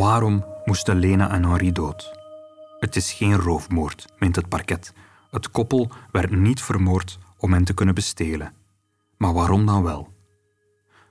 Waarom 0.00 0.44
moesten 0.64 0.98
Lena 0.98 1.30
en 1.30 1.44
Henri 1.44 1.72
dood? 1.72 2.12
Het 2.78 2.96
is 2.96 3.12
geen 3.12 3.34
roofmoord, 3.34 4.06
meent 4.18 4.36
het 4.36 4.48
parket. 4.48 4.92
Het 5.30 5.50
koppel 5.50 5.90
werd 6.12 6.30
niet 6.30 6.62
vermoord 6.62 7.18
om 7.38 7.52
hen 7.52 7.64
te 7.64 7.74
kunnen 7.74 7.94
bestelen. 7.94 8.52
Maar 9.16 9.32
waarom 9.32 9.66
dan 9.66 9.82
wel? 9.82 10.08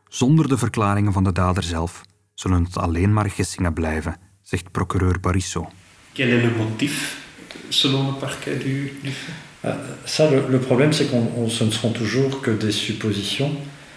Zonder 0.07 0.47
de 0.47 0.57
verklaringen 0.57 1.13
van 1.13 1.23
de 1.23 1.31
dader 1.31 1.63
zelf 1.63 2.01
zullen 2.33 2.63
het 2.63 2.77
alleen 2.77 3.13
maar 3.13 3.29
gissingen 3.29 3.73
blijven, 3.73 4.15
zegt 4.41 4.71
procureur 4.71 5.19
Barissot. 5.19 5.67
Quel 6.13 6.27
est 6.27 6.43
le 6.43 6.57
motif 6.57 7.27
selon 7.69 8.05
le 8.05 8.13
parquet 8.19 8.57
du, 8.57 8.99
du 9.03 9.11
fait 9.11 9.33
euh, 9.65 9.75
Ça, 10.03 10.29
le, 10.29 10.47
le 10.49 10.59
problème, 10.59 10.93
c'est 10.93 11.09
qu'on 11.09 11.49
ce 11.49 11.63
ne 11.63 11.71
seront 11.71 11.93
toujours 11.93 12.41
que 12.41 12.51
des 12.57 12.73
suppositions, 12.73 13.51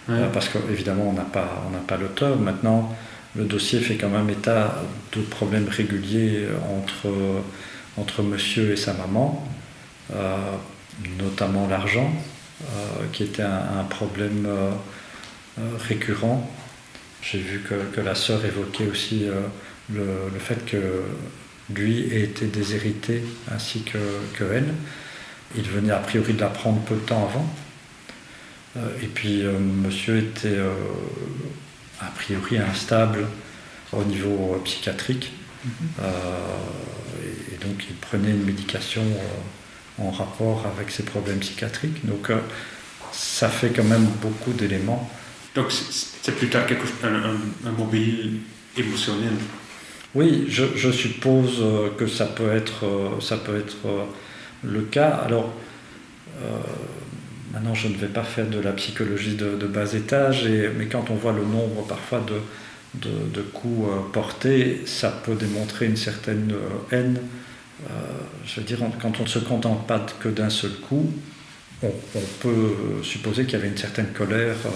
ouais. 0.08 0.20
euh, 0.20 0.32
parce 0.32 0.48
qu'évidemment, 0.48 1.08
on 1.08 1.12
n'a 1.14 1.30
pas, 1.32 1.48
on 1.66 1.86
pas 1.86 1.96
l'auteur. 1.96 2.36
Maintenant, 2.36 2.94
le 3.36 3.44
dossier 3.44 3.80
fait 3.80 3.96
quand 3.96 4.10
même 4.10 4.28
état 4.30 4.82
de 5.14 5.22
problèmes 5.22 5.68
réguliers 5.68 6.46
entre, 6.78 7.08
entre 7.96 8.22
monsieur 8.22 8.72
et 8.72 8.76
sa 8.76 8.92
maman, 8.92 9.46
euh, 10.14 10.36
notamment 11.18 11.66
l'argent, 11.68 12.12
euh, 12.62 12.66
qui 13.12 13.24
était 13.24 13.42
un, 13.42 13.84
problème 13.88 14.46
euh, 14.46 14.70
récurrent. 15.78 16.50
J'ai 17.22 17.38
vu 17.38 17.60
que, 17.60 17.74
que, 17.94 18.00
la 18.00 18.14
sœur 18.14 18.44
évoquait 18.44 18.86
aussi 18.86 19.26
le, 19.92 20.02
le, 20.32 20.38
fait 20.38 20.64
que 20.66 21.02
lui 21.70 22.00
ait 22.12 22.22
été 22.22 22.46
déshérité 22.46 23.22
ainsi 23.50 23.82
que, 23.82 23.98
que 24.34 24.44
elle. 24.52 24.74
Il 25.56 25.64
venait 25.64 25.92
a 25.92 25.98
priori 25.98 26.34
de 26.34 26.40
l'apprendre 26.40 26.80
peu 26.82 26.96
de 26.96 27.00
temps 27.00 27.28
avant. 27.28 27.46
Et 29.02 29.06
puis 29.06 29.42
monsieur 29.42 30.18
était 30.18 30.58
a 32.06 32.10
priori 32.14 32.58
instable 32.58 33.26
au 33.92 34.04
niveau 34.04 34.60
psychiatrique. 34.64 35.32
Euh, 36.02 36.08
et, 37.52 37.56
donc 37.64 37.84
il 37.88 37.94
prenait 37.96 38.30
une 38.30 38.44
médication 38.44 39.02
euh, 39.02 40.02
en 40.04 40.10
rapport 40.10 40.66
avec 40.66 40.90
ses 40.90 41.04
problèmes 41.04 41.38
psychiatriques. 41.38 42.04
Donc 42.06 42.30
euh, 42.30 42.38
ça 43.12 43.48
fait 43.48 43.70
quand 43.70 43.84
même 43.84 44.06
beaucoup 44.20 44.52
d'éléments. 44.52 45.10
Donc 45.54 45.66
c'est 45.70 46.50
tard 46.50 46.66
quelque 46.66 46.86
un, 47.04 47.14
un- 47.14 47.68
un 47.68 47.72
mobile 47.72 48.40
émotionnel. 48.76 49.34
Oui, 50.14 50.46
je, 50.48 50.64
je 50.76 50.90
suppose 50.90 51.62
que 51.96 52.06
ça 52.06 52.26
peut 52.26 52.52
être, 52.52 52.84
ça 53.20 53.36
peut 53.36 53.56
être 53.56 53.76
le 54.62 54.82
cas. 54.82 55.08
Alors, 55.26 55.50
maintenant, 57.52 57.74
je 57.74 57.88
ne 57.88 57.94
vais 57.96 58.06
pas 58.08 58.24
faire 58.24 58.46
de 58.48 58.58
la 58.58 58.72
psychologie 58.72 59.36
de, 59.36 59.56
de 59.56 59.66
bas 59.66 59.92
étage, 59.94 60.46
et, 60.46 60.70
mais 60.76 60.86
quand 60.86 61.10
on 61.10 61.14
voit 61.14 61.32
le 61.32 61.44
nombre 61.44 61.86
parfois 61.86 62.20
de, 62.26 62.38
de, 63.00 63.14
de 63.34 63.42
coups 63.42 63.88
euh, 63.88 64.12
portés, 64.12 64.82
ça 64.86 65.10
peut 65.10 65.34
démontrer 65.34 65.86
une 65.86 65.96
certaine 65.96 66.52
euh, 66.52 66.96
haine. 66.96 67.18
Euh, 67.84 67.92
je 68.46 68.60
veux 68.60 68.66
dire, 68.66 68.78
quand 69.00 69.18
on 69.20 69.22
ne 69.24 69.28
se 69.28 69.38
contente 69.40 69.86
pas 69.86 70.04
que 70.20 70.28
d'un 70.28 70.50
seul 70.50 70.72
coup, 70.72 71.10
on, 71.82 71.92
on 72.14 72.20
peut 72.40 73.02
supposer 73.02 73.44
qu'il 73.44 73.54
y 73.54 73.56
avait 73.56 73.68
une 73.68 73.76
certaine 73.76 74.12
colère. 74.14 74.56
euh, 74.66 74.70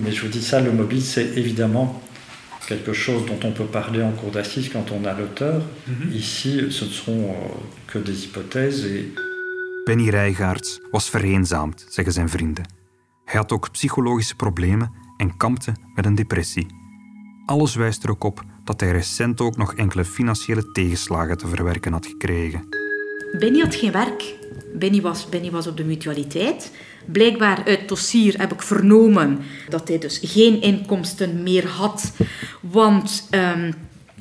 mais 0.00 0.10
je 0.12 0.20
vous 0.22 0.28
dis 0.28 0.42
ça, 0.42 0.60
le 0.60 0.72
mobile, 0.72 1.02
c'est 1.02 1.36
évidemment 1.36 2.02
quelque 2.66 2.92
chose 2.92 3.22
dont 3.26 3.40
on 3.48 3.52
peut 3.52 3.64
parler 3.64 4.02
en 4.02 4.12
cours 4.12 4.30
d'assises 4.30 4.68
quand 4.68 4.92
on 4.92 5.04
a 5.04 5.12
l'auteur. 5.12 5.62
Ici, 6.12 6.60
ce 6.70 6.84
ne 6.84 6.90
seront 6.90 7.30
euh, 7.30 7.34
que 7.88 7.98
des 7.98 8.24
hypothèses 8.24 8.84
et 8.84 9.12
Benny 9.84 10.08
Rijgaards 10.08 10.80
was 10.90 11.10
vereenzaamd, 11.10 11.86
zeggen 11.88 12.12
zijn 12.12 12.28
vrienden. 12.28 12.64
Hij 13.24 13.40
had 13.40 13.52
ook 13.52 13.70
psychologische 13.70 14.36
problemen 14.36 14.92
en 15.16 15.36
kampte 15.36 15.72
met 15.94 16.06
een 16.06 16.14
depressie. 16.14 16.66
Alles 17.46 17.74
wijst 17.74 18.04
er 18.04 18.10
ook 18.10 18.24
op 18.24 18.42
dat 18.64 18.80
hij 18.80 18.90
recent 18.90 19.40
ook 19.40 19.56
nog 19.56 19.74
enkele 19.74 20.04
financiële 20.04 20.72
tegenslagen 20.72 21.38
te 21.38 21.48
verwerken 21.48 21.92
had 21.92 22.06
gekregen. 22.06 22.68
Benny 23.38 23.60
had 23.60 23.74
geen 23.74 23.92
werk. 23.92 24.34
Benny 24.74 25.00
was, 25.00 25.28
Benny 25.28 25.50
was 25.50 25.66
op 25.66 25.76
de 25.76 25.84
mutualiteit. 25.84 26.72
Blijkbaar 27.06 27.64
uit 27.64 27.88
dossier 27.88 28.38
heb 28.38 28.52
ik 28.52 28.62
vernomen 28.62 29.38
dat 29.68 29.88
hij 29.88 29.98
dus 29.98 30.20
geen 30.22 30.60
inkomsten 30.60 31.42
meer 31.42 31.66
had, 31.66 32.12
want 32.60 33.26
ehm, 33.30 33.72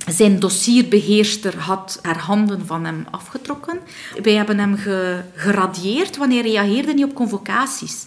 zijn 0.08 0.40
dossierbeheerster 0.40 1.58
had 1.58 2.00
haar 2.02 2.18
handen 2.20 2.66
van 2.66 2.86
hem 2.86 3.06
afgetrokken. 3.12 3.80
Wij 4.24 4.34
hebben 4.34 4.60
hem 4.60 4.78
ge- 4.78 5.22
geradieerd 5.36 6.18
wanneer 6.18 6.42
hij 6.44 6.52
reageerde 6.52 6.94
niet 6.94 7.06
op 7.06 7.14
convocaties. 7.14 8.06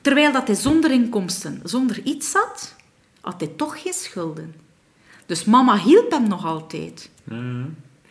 Terwijl 0.00 0.32
dat 0.32 0.46
hij 0.46 0.56
zonder 0.56 0.90
inkomsten, 0.90 1.60
zonder 1.64 2.00
iets 2.04 2.30
zat, 2.30 2.74
had 3.20 3.34
hij 3.40 3.50
toch 3.56 3.82
geen 3.82 3.92
schulden. 3.92 4.54
Dus 5.26 5.44
mama 5.44 5.76
hielp 5.78 6.10
hem 6.10 6.28
nog 6.28 6.44
altijd. 6.46 7.10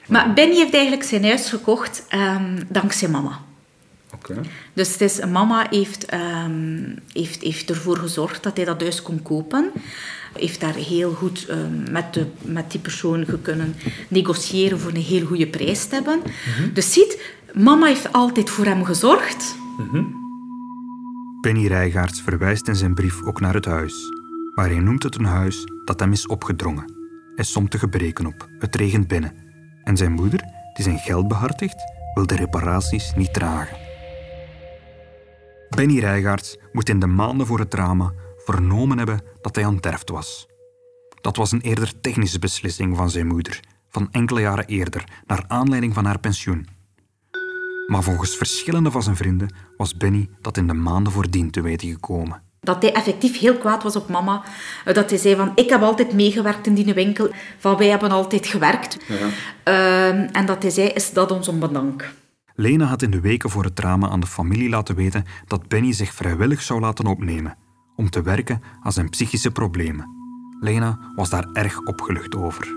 Maar 0.07 0.33
Benny 0.33 0.55
heeft 0.55 0.73
eigenlijk 0.73 1.03
zijn 1.03 1.23
huis 1.25 1.49
gekocht 1.49 2.05
ehm, 2.09 2.61
dankzij 2.69 3.07
mama. 3.09 3.39
Oké. 4.13 4.41
Dus 4.73 4.91
het 4.91 5.01
is, 5.01 5.25
mama 5.25 5.67
heeft, 5.69 6.05
ehm, 6.05 6.95
heeft, 7.11 7.41
heeft 7.41 7.69
ervoor 7.69 7.97
gezorgd 7.97 8.43
dat 8.43 8.55
hij 8.55 8.65
dat 8.65 8.81
huis 8.81 9.01
kon 9.01 9.21
kopen. 9.21 9.71
Heeft 10.39 10.59
daar 10.59 10.75
heel 10.75 11.13
goed 11.13 11.45
ehm, 11.45 11.91
met, 11.91 12.13
de, 12.13 12.25
met 12.41 12.71
die 12.71 12.79
persoon 12.79 13.25
kunnen 13.41 13.75
negociëren 14.07 14.79
voor 14.79 14.91
een 14.91 15.01
heel 15.01 15.25
goede 15.25 15.47
prijs 15.47 15.85
te 15.85 15.95
hebben. 15.95 16.21
Dus 16.73 16.93
ziet, 16.93 17.33
mama 17.53 17.87
heeft 17.87 18.11
altijd 18.11 18.49
voor 18.49 18.65
hem 18.65 18.83
gezorgd. 18.83 19.55
Benny 21.41 21.67
Rijgaards 21.67 22.21
verwijst 22.21 22.67
in 22.67 22.75
zijn 22.75 22.93
brief 22.93 23.23
ook 23.23 23.39
naar 23.39 23.53
het 23.53 23.65
huis. 23.65 23.93
Maar 24.55 24.69
hij 24.69 24.79
noemt 24.79 25.03
het 25.03 25.15
een 25.15 25.25
huis 25.25 25.67
dat 25.85 25.99
hem 25.99 26.11
is 26.11 26.27
opgedrongen. 26.27 26.93
Hij 27.35 27.45
somt 27.45 27.71
de 27.71 27.79
gebreken 27.79 28.25
op. 28.25 28.49
Het 28.59 28.75
regent 28.75 29.07
binnen. 29.07 29.33
En 29.83 29.97
zijn 29.97 30.11
moeder, 30.11 30.39
die 30.73 30.83
zijn 30.83 30.97
geld 30.97 31.27
behartigt, 31.27 31.83
wil 32.13 32.25
de 32.25 32.35
reparaties 32.35 33.13
niet 33.15 33.33
dragen. 33.33 33.77
Benny 35.69 35.99
Rijgaards 35.99 36.57
moet 36.71 36.89
in 36.89 36.99
de 36.99 37.07
maanden 37.07 37.47
voor 37.47 37.59
het 37.59 37.69
drama 37.69 38.13
vernomen 38.53 38.97
hebben 38.97 39.21
dat 39.41 39.55
hij 39.55 39.65
onterfd 39.65 40.09
was. 40.09 40.47
Dat 41.21 41.35
was 41.35 41.51
een 41.51 41.61
eerder 41.61 41.99
technische 42.01 42.39
beslissing 42.39 42.97
van 42.97 43.09
zijn 43.09 43.27
moeder, 43.27 43.59
van 43.89 44.07
enkele 44.11 44.41
jaren 44.41 44.65
eerder, 44.65 45.03
naar 45.25 45.43
aanleiding 45.47 45.93
van 45.93 46.05
haar 46.05 46.19
pensioen. 46.19 46.67
Maar 47.87 48.03
volgens 48.03 48.35
verschillende 48.35 48.91
van 48.91 49.03
zijn 49.03 49.15
vrienden 49.15 49.55
was 49.77 49.97
Benny 49.97 50.29
dat 50.41 50.57
in 50.57 50.67
de 50.67 50.73
maanden 50.73 51.13
voordien 51.13 51.51
te 51.51 51.61
weten 51.61 51.87
gekomen. 51.89 52.41
Dat 52.59 52.81
hij 52.81 52.93
effectief 52.93 53.39
heel 53.39 53.57
kwaad 53.57 53.83
was 53.83 53.95
op 53.95 54.09
mama. 54.09 54.43
Eh, 54.85 54.93
Dat 54.93 55.09
hij 55.09 55.19
zei 55.19 55.35
van, 55.35 55.51
ik 55.55 55.69
heb 55.69 55.81
altijd 55.81 56.13
meegewerkt 56.13 56.67
in 56.67 56.73
die 56.73 56.93
winkel. 56.93 57.29
Van, 57.57 57.77
wij 57.77 57.87
hebben 57.87 58.11
altijd 58.11 58.47
gewerkt. 58.47 58.97
Ehm, 59.63 60.27
en 60.31 60.45
dat 60.45 60.61
hij 60.61 60.71
zei, 60.71 60.87
is 60.87 61.13
dat 61.13 61.31
ons 61.31 61.47
om 61.47 61.59
bedank. 61.59 62.13
Lena 62.55 62.85
had 62.85 63.01
in 63.01 63.11
de 63.11 63.19
weken 63.19 63.49
voor 63.49 63.63
het 63.63 63.75
drama 63.75 64.09
aan 64.09 64.19
de 64.19 64.27
familie 64.27 64.69
laten 64.69 64.95
weten 64.95 65.25
dat 65.47 65.67
Benny 65.67 65.93
zich 65.93 66.13
vrijwillig 66.13 66.61
zou 66.61 66.79
laten 66.79 67.05
opnemen 67.05 67.57
om 67.97 68.09
te 68.09 68.21
werken 68.21 68.61
aan 68.81 68.91
zijn 68.91 69.09
psychische 69.09 69.51
problemen. 69.51 70.15
Lena 70.59 70.99
was 71.15 71.29
daar 71.29 71.47
erg 71.53 71.79
opgelucht 71.85 72.35
over. 72.35 72.67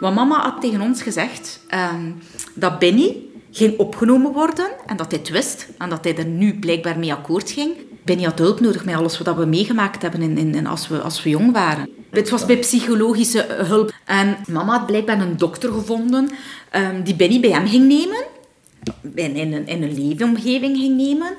Want 0.00 0.14
mama 0.14 0.40
had 0.40 0.60
tegen 0.60 0.80
ons 0.80 1.02
gezegd 1.02 1.60
ehm, 1.68 2.12
dat 2.54 2.78
Benny 2.78 3.16
ging 3.50 3.78
opgenomen 3.78 4.32
worden 4.32 4.70
en 4.86 4.96
dat 4.96 5.10
hij 5.10 5.20
het 5.20 5.28
wist 5.28 5.68
en 5.78 5.88
dat 5.88 6.04
hij 6.04 6.16
er 6.16 6.26
nu 6.26 6.58
blijkbaar 6.58 6.98
mee 6.98 7.12
akkoord 7.12 7.50
ging. 7.50 7.72
Benny 8.04 8.24
had 8.24 8.38
hulp 8.38 8.60
nodig 8.60 8.84
met 8.84 8.94
alles 8.94 9.18
wat 9.18 9.36
we 9.36 9.44
meegemaakt 9.44 10.02
hebben 10.02 10.22
in, 10.22 10.54
in, 10.54 10.66
als, 10.66 10.88
we, 10.88 11.00
als 11.00 11.22
we 11.22 11.30
jong 11.30 11.52
waren. 11.52 11.88
Het 12.10 12.30
was 12.30 12.46
bij 12.46 12.58
psychologische 12.58 13.46
hulp. 13.48 13.92
En 14.04 14.36
mama 14.48 14.72
had 14.78 14.86
blijkbaar 14.86 15.20
een 15.20 15.36
dokter 15.36 15.72
gevonden 15.72 16.30
ehm, 16.70 17.02
die 17.02 17.16
Benny 17.16 17.40
bij 17.40 17.50
hem 17.50 17.66
ging 17.66 17.86
nemen. 17.86 18.24
In, 19.14 19.34
in, 19.34 19.52
een, 19.52 19.66
in 19.66 19.82
een 19.82 19.94
leefomgeving 19.94 20.76
ging 20.76 20.96
nemen. 20.96 21.34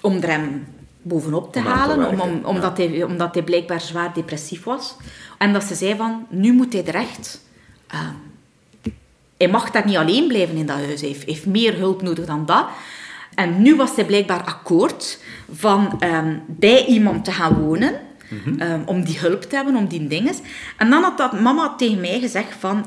Om 0.00 0.16
er 0.16 0.28
hem 0.28 0.64
bovenop 1.08 1.52
te 1.52 1.58
Om 1.58 1.66
aan 1.66 1.72
te 1.72 1.78
halen. 1.78 2.20
om, 2.20 2.44
omdat, 2.44 2.76
hij, 2.76 3.02
omdat 3.02 3.34
hij 3.34 3.42
blijkbaar 3.42 3.80
zwaar 3.80 4.14
depressief 4.14 4.64
was. 4.64 4.96
En 5.38 5.52
dat 5.52 5.64
ze 5.64 5.74
zei 5.74 5.96
van, 5.96 6.26
nu 6.28 6.52
moet 6.52 6.72
hij 6.72 6.84
er 6.84 6.94
echt... 6.94 7.40
ehm, 7.86 8.14
hij 9.36 9.48
mag 9.48 9.70
daar 9.70 9.86
niet 9.86 9.96
alleen 9.96 10.28
blijven 10.28 10.56
in 10.56 10.66
dat 10.66 10.76
huis. 10.76 11.00
Hij 11.00 11.10
heeft, 11.10 11.26
heeft 11.26 11.46
meer 11.46 11.76
hulp 11.76 12.02
nodig 12.02 12.26
dan 12.26 12.46
dat. 12.46 12.66
En 13.34 13.62
nu 13.62 13.76
was 13.76 13.96
hij 13.96 14.04
blijkbaar 14.04 14.44
akkoord 14.44 15.18
van 15.52 15.96
ehm, 16.00 16.36
bij 16.46 16.84
iemand 16.86 17.24
te 17.24 17.32
gaan 17.32 17.54
wonen. 17.54 18.00
ehm, 18.58 18.80
om 18.84 19.04
die 19.04 19.18
hulp 19.18 19.42
te 19.42 19.56
hebben, 19.56 19.76
om 19.76 19.86
die 19.86 20.06
dingen. 20.06 20.34
En 20.76 20.90
dan 20.90 21.02
had 21.02 21.18
dat 21.18 21.40
mama 21.40 21.74
tegen 21.76 22.00
mij 22.00 22.20
gezegd 22.20 22.54
van... 22.58 22.86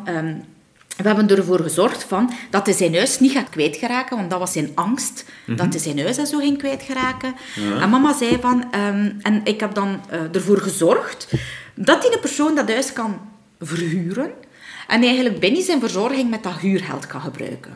we 1.02 1.08
hebben 1.08 1.38
ervoor 1.38 1.60
gezorgd 1.60 2.04
van 2.04 2.32
dat 2.50 2.66
hij 2.66 2.76
zijn 2.76 2.96
huis 2.96 3.20
niet 3.20 3.32
gaat 3.32 3.50
kwijtgeraken, 3.50 4.18
want 4.18 4.30
dat 4.30 4.40
was 4.40 4.52
zijn 4.52 4.72
angst, 4.76 5.26
dat 5.46 5.74
hij 5.74 5.82
zijn 5.82 6.00
huis 6.00 6.18
en 6.18 6.28
zo 6.28 6.38
ging 6.38 6.58
kwijtgeraken. 6.58 7.36
En 7.80 7.90
mama 7.90 8.14
zei 8.14 8.38
van... 8.42 8.72
ehm, 8.72 9.12
en 9.22 9.42
ik 9.44 9.60
heb 9.60 9.74
dan 9.74 10.02
eh, 10.10 10.20
ervoor 10.36 10.58
gezorgd 10.58 11.34
dat 11.76 12.02
die 12.02 12.14
een 12.14 12.20
persoon 12.20 12.56
dat 12.56 12.70
huis 12.70 12.94
kan 12.94 13.20
verhuren. 13.60 14.32
En 14.90 15.04
eigenlijk 15.04 15.40
Benny 15.40 15.62
zijn 15.62 15.80
verzorging 15.80 16.30
met 16.30 16.44
dat 16.44 16.58
huurgeld 16.58 17.08
kan 17.08 17.22
gebruiken. 17.22 17.72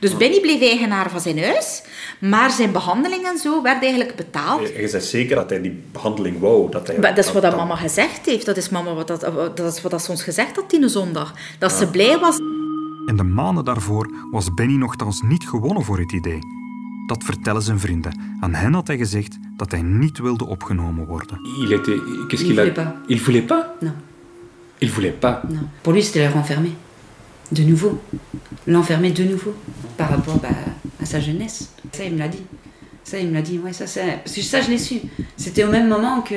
Dus 0.00 0.16
Benny 0.16 0.40
bleef 0.40 0.60
eigenaar 0.60 1.10
van 1.10 1.20
zijn 1.20 1.42
huis, 1.42 1.82
maar 2.20 2.50
zijn 2.50 2.72
behandeling 2.72 3.24
en 3.24 3.38
zo 3.38 3.62
werd 3.62 3.82
eigenlijk 3.82 4.16
betaald. 4.16 4.68
Je, 4.68 4.80
je 4.80 4.88
zegt 4.88 5.04
zeker 5.04 5.36
dat 5.36 5.50
hij 5.50 5.60
die 5.60 5.82
behandeling 5.92 6.38
wou. 6.38 6.70
Dat, 6.70 6.86
hij, 6.86 6.98
Maar 6.98 7.14
dat 7.14 7.24
is 7.24 7.32
wat 7.32 7.42
dat 7.42 7.56
mama 7.56 7.76
gezegd 7.76 8.26
heeft. 8.26 8.46
Dat 8.46 8.56
is, 8.56 8.68
mama 8.68 8.94
wat 8.94 9.06
dat, 9.06 9.20
dat, 9.54 9.74
is 9.74 9.82
wat 9.82 9.90
dat 9.90 10.02
ze 10.02 10.10
ons 10.10 10.22
gezegd 10.22 10.56
had 10.56 10.70
die 10.70 10.88
zondag. 10.88 11.34
Dat 11.58 11.72
ze 11.72 11.86
blij 11.86 12.18
was. 12.18 12.38
In 13.06 13.16
de 13.16 13.22
maanden 13.22 13.64
daarvoor 13.64 14.10
was 14.30 14.54
Benny 14.54 14.76
nogthans 14.76 15.22
niet 15.22 15.48
gewonnen 15.48 15.84
voor 15.84 15.98
het 15.98 16.12
idee. 16.12 16.38
Dat 17.06 17.24
vertellen 17.24 17.62
zijn 17.62 17.78
vrienden. 17.78 18.20
Aan 18.40 18.54
hen 18.54 18.74
had 18.74 18.86
hij 18.86 18.96
gezegd 18.96 19.38
dat 19.56 19.70
hij 19.70 19.82
niet 19.82 20.18
wilde 20.18 20.46
opgenomen 20.46 21.06
worden. 21.06 21.38
Il 21.60 21.72
était... 21.72 22.00
Qu'est-ce 22.26 22.46
Il 22.46 22.54
voulait 22.54 22.74
pas. 22.74 22.86
Il 23.06 23.20
voulait 23.20 23.46
pas 23.46 23.64
Non, 23.80 23.92
Il 24.80 24.90
voulait 24.90 25.10
pas. 25.10 25.42
non. 25.48 25.60
Pour 25.82 25.92
lui, 25.92 26.02
c'était 26.02 26.20
la 26.20 26.30
renfermer. 26.30 26.72
De 27.52 27.62
nouveau. 27.62 28.00
L'enfermer 28.66 29.10
de 29.10 29.24
nouveau. 29.24 29.54
Par 29.96 30.10
rapport 30.10 30.38
bah, 30.38 30.48
à 31.00 31.06
sa 31.06 31.20
jeunesse. 31.20 31.72
Ça, 31.92 32.04
il 32.04 32.14
me 32.14 32.18
l'a 32.18 32.28
dit. 32.28 32.42
Ça, 33.04 33.18
il 33.18 33.28
me 33.28 33.34
l'a 33.34 33.42
dit. 33.42 33.58
Ouais, 33.58 33.72
ça, 33.72 33.84
que 33.84 34.42
ça, 34.42 34.60
je 34.60 34.70
l'ai 34.70 34.78
su. 34.78 35.00
C'était 35.36 35.64
au 35.64 35.70
même 35.70 35.88
moment 35.88 36.20
que, 36.20 36.34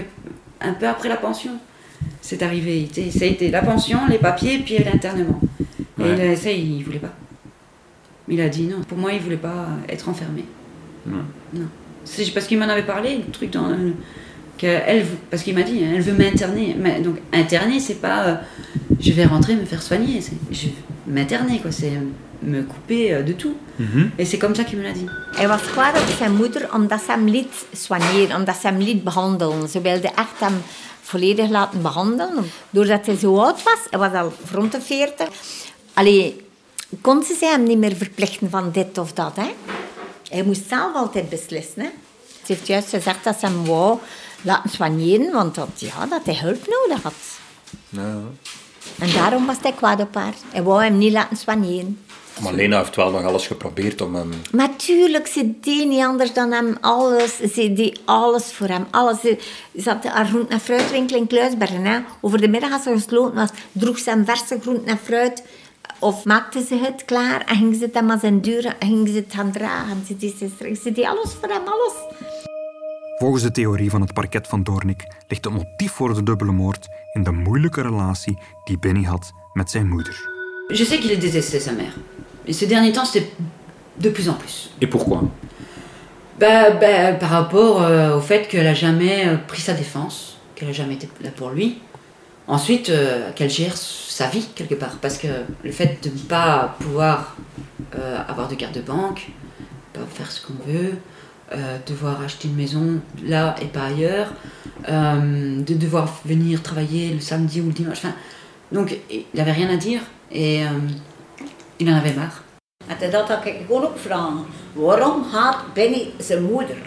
un 0.61 0.73
peu 0.73 0.87
après 0.87 1.09
la 1.09 1.17
pension. 1.17 1.53
C'est 2.21 2.43
arrivé. 2.43 2.87
Ça 3.11 3.25
a 3.25 3.27
été 3.27 3.49
la 3.49 3.61
pension, 3.61 3.99
les 4.07 4.19
papiers, 4.19 4.59
puis 4.59 4.77
l'internement. 4.77 5.39
Et 5.99 6.11
il 6.11 6.37
ça, 6.37 6.51
il 6.51 6.83
voulait 6.83 6.99
pas. 6.99 7.13
Il 8.27 8.39
a 8.39 8.47
dit 8.47 8.63
non. 8.63 8.81
Pour 8.87 8.97
moi, 8.97 9.11
il 9.11 9.19
voulait 9.19 9.37
pas 9.37 9.67
être 9.89 10.07
enfermé. 10.07 10.45
Ouais. 11.07 11.13
Non. 11.53 11.67
C'est 12.05 12.31
parce 12.33 12.47
qu'il 12.47 12.57
m'en 12.59 12.69
avait 12.69 12.85
parlé, 12.85 13.17
le 13.17 13.31
truc 13.31 13.51
dans. 13.51 13.75
Que 14.59 14.67
elle, 14.67 15.03
vou- 15.03 15.17
parce 15.29 15.43
qu'il 15.43 15.53
m'a 15.55 15.63
dit, 15.63 15.79
elle 15.83 16.01
veut 16.01 16.17
m'interner. 16.23 16.75
Mais 16.77 17.01
Donc, 17.01 17.17
interner, 17.31 17.79
c'est 17.79 17.99
pas. 18.01 18.19
euh, 18.27 18.35
je 18.99 19.11
vais 19.13 19.25
rentrer 19.25 19.55
me 19.55 19.65
faire 19.65 19.81
soigner. 19.81 20.21
c'est- 20.21 20.37
Je 20.61 20.67
m'interner, 21.05 21.59
quoi. 21.61 21.71
C'est. 21.71 21.91
me 22.41 22.61
couper 22.63 23.13
euh, 23.13 23.21
de 23.25 23.33
tout. 23.33 23.55
Et 24.17 24.25
c'est 24.25 24.37
comme 24.39 24.55
ça 24.55 24.63
qu'il 24.63 24.77
me 24.77 24.83
l'a 24.83 24.93
dit. 24.93 25.09
Hij 25.35 25.47
was 25.47 25.61
kwaad 25.71 25.95
op 26.01 26.07
zijn 26.17 26.35
moeder 26.35 26.73
omdat 26.73 27.01
ze 27.05 27.11
hem 27.11 27.27
liet 27.29 27.53
soigneren, 27.73 28.35
omdat 28.35 28.55
ze 28.61 28.67
hem 28.67 28.77
liet 28.77 29.03
behandelen. 29.03 29.67
Ze 29.69 29.81
wilde 29.81 30.07
echt 30.07 30.39
hem 30.39 30.61
volledig 31.01 31.49
laten 31.49 31.81
behandelen. 31.81 32.43
Doordat 32.69 33.05
hij 33.05 33.17
zo 33.17 33.37
oud 33.37 33.63
was, 33.63 33.79
hij 33.89 33.99
was 33.99 34.13
al 34.13 34.33
rond 34.51 34.71
de 34.71 34.81
40, 34.81 35.27
allee, 35.93 36.45
kon 37.01 37.23
ze 37.23 37.35
hem 37.39 37.63
niet 37.63 37.77
meer 37.77 37.95
verplichten 37.95 38.49
van 38.49 38.69
dit 38.71 38.97
of 38.97 39.13
dat. 39.13 39.35
Hè? 39.35 39.49
Hij 40.29 40.43
moest 40.43 40.67
zelf 40.69 40.95
altijd 40.95 41.29
beslissen. 41.29 41.81
Hè? 41.81 41.89
Ze 42.45 42.53
heeft 42.53 42.67
juist 42.67 42.89
gezegd 42.89 43.23
dat 43.23 43.39
ze 43.39 43.45
hem 43.45 43.65
wou 43.65 43.97
laten 44.41 44.69
soigneren, 44.69 45.31
want 45.31 45.55
dat, 45.55 45.69
ja, 45.75 46.05
dat 46.05 46.21
hij 46.23 46.37
hulp 46.37 46.67
nodig 46.67 47.03
had. 47.03 47.13
En 48.99 49.11
daarom 49.13 49.45
was 49.45 49.57
hij 49.61 49.71
kwaad 49.71 49.99
op 49.99 50.15
haar. 50.15 50.33
Hij 50.51 50.63
wou 50.63 50.83
hem 50.83 50.97
niet 50.97 51.11
laten 51.11 51.37
soigneren. 51.37 51.99
Maar 52.41 52.53
Lena 52.53 52.77
heeft 52.77 52.95
wel 52.95 53.11
nog 53.11 53.23
alles 53.23 53.47
geprobeerd 53.47 54.01
om 54.01 54.15
hem... 54.15 54.31
Maar 54.51 54.75
tuurlijk, 54.75 55.27
ze 55.27 55.53
deed 55.61 55.87
niet 55.87 56.03
anders 56.03 56.33
dan 56.33 56.51
hem 56.51 56.77
alles. 56.81 57.37
Ze 57.37 57.73
deed 57.73 57.99
alles 58.05 58.51
voor 58.53 58.67
hem. 58.67 58.87
Alles. 58.91 59.19
Ze 59.21 59.37
zat 59.73 60.03
haar 60.03 60.25
groente- 60.25 60.53
en 60.53 60.59
fruitwinkel 60.59 61.17
in 61.17 61.27
Kluisbergen. 61.27 61.85
Hè. 61.85 61.99
Over 62.21 62.41
de 62.41 62.47
middag 62.47 62.71
als 62.71 62.83
ze 62.83 62.91
gesloten 62.91 63.35
was, 63.35 63.49
droeg 63.71 63.99
ze 63.99 64.09
hem 64.09 64.25
verse 64.25 64.59
groenten 64.61 64.87
en 64.87 64.99
fruit. 65.03 65.43
Of 65.99 66.23
maakte 66.23 66.65
ze 66.65 66.75
het 66.75 67.05
klaar 67.05 67.45
en 67.45 67.55
ging 67.55 67.75
ze 67.75 67.83
het 67.83 67.93
hem 67.93 68.11
aan 68.11 68.19
zijn 68.19 68.41
deur 68.41 68.75
ging 68.79 69.07
ze 69.07 69.15
het 69.15 69.33
gaan 69.33 69.51
dragen. 69.51 70.03
Ze 70.07 70.17
deed, 70.17 70.35
ze, 70.37 70.75
ze 70.83 70.91
deed 70.91 71.05
alles 71.05 71.33
voor 71.39 71.49
hem, 71.49 71.61
alles. 71.65 71.93
Volgens 73.19 73.43
de 73.43 73.51
theorie 73.51 73.89
van 73.89 74.01
het 74.01 74.13
parket 74.13 74.47
van 74.47 74.63
Doornik 74.63 75.03
ligt 75.27 75.45
het 75.45 75.53
motief 75.53 75.91
voor 75.91 76.13
de 76.13 76.23
dubbele 76.23 76.51
moord 76.51 76.87
in 77.13 77.23
de 77.23 77.31
moeilijke 77.31 77.81
relatie 77.81 78.37
die 78.63 78.79
Benny 78.79 79.03
had 79.03 79.33
met 79.53 79.69
zijn 79.71 79.87
moeder. 79.87 80.29
Je 80.67 80.85
sais 80.85 80.99
qu'il 80.99 81.19
détestait 81.19 81.63
sa 81.63 81.71
mère. 81.71 81.93
Et 82.45 82.55
ces 82.55 82.67
derniers 82.67 82.93
temps, 82.93 83.11
c'était 83.11 83.31
de 83.93 84.09
plus 84.09 84.29
en 84.29 84.37
plus. 84.37 84.71
Et 84.77 84.87
pourquoi? 84.87 85.21
Bah, 86.37 86.69
bah, 86.79 87.13
par 87.19 87.29
rapport 87.29 87.81
euh, 87.81 88.17
au 88.17 88.21
fait 88.21 88.47
qu'elle 88.47 88.67
a 88.67 88.73
jamais 88.73 89.27
euh, 89.27 89.37
pris 89.47 89.61
sa 89.61 89.73
défense, 89.73 90.37
qu'elle 90.55 90.69
a 90.69 90.73
jamais 90.73 90.93
été 90.93 91.09
là 91.21 91.31
pour 91.35 91.49
lui. 91.49 91.81
Ensuite, 92.47 92.89
euh, 92.89 93.33
qu'elle 93.35 93.49
gère 93.49 93.75
sa 93.77 94.27
vie 94.27 94.47
quelque 94.55 94.75
part, 94.75 94.97
parce 95.01 95.17
que 95.17 95.27
le 95.63 95.71
fait 95.71 95.99
de 96.03 96.09
ne 96.09 96.23
pas 96.27 96.75
pouvoir 96.79 97.35
euh, 97.95 98.29
avoir 98.29 98.47
de 98.47 98.55
carte 98.55 98.75
de 98.75 98.81
banque, 98.81 99.27
pas 99.93 100.05
faire 100.09 100.31
ce 100.31 100.39
qu'on 100.45 100.71
veut, 100.71 100.93
euh, 100.93 101.18
devoir 101.85 102.21
acheter 102.21 102.47
une 102.47 102.55
maison 102.55 103.01
là 103.23 103.55
et 103.61 103.65
pas 103.65 103.85
ailleurs, 103.85 104.31
euh, 104.87 105.61
de 105.61 105.73
devoir 105.73 106.07
venir 106.25 106.61
travailler 106.61 107.13
le 107.13 107.19
samedi 107.19 107.61
ou 107.61 107.67
le 107.67 107.73
dimanche. 107.73 107.97
Enfin, 107.97 108.13
donc, 108.71 108.95
il 109.09 109.25
n'avait 109.33 109.51
rien 109.51 109.69
à 109.69 109.77
dire 109.77 110.01
et 110.31 110.63
euh, 110.63 110.67
il 111.79 111.89
en 111.89 111.95
avait 111.95 112.13
marre. 112.13 112.43
En 112.87 113.11
dat 113.11 113.29
had 113.29 113.45
ik 113.45 113.55
gewoon 113.65 113.83
ook 113.83 113.97
vragen. 113.97 114.45
Waarom 114.73 115.23
haat 115.31 115.73
Benny 115.73 116.11
zijn 116.17 116.43
moeder? 116.43 116.77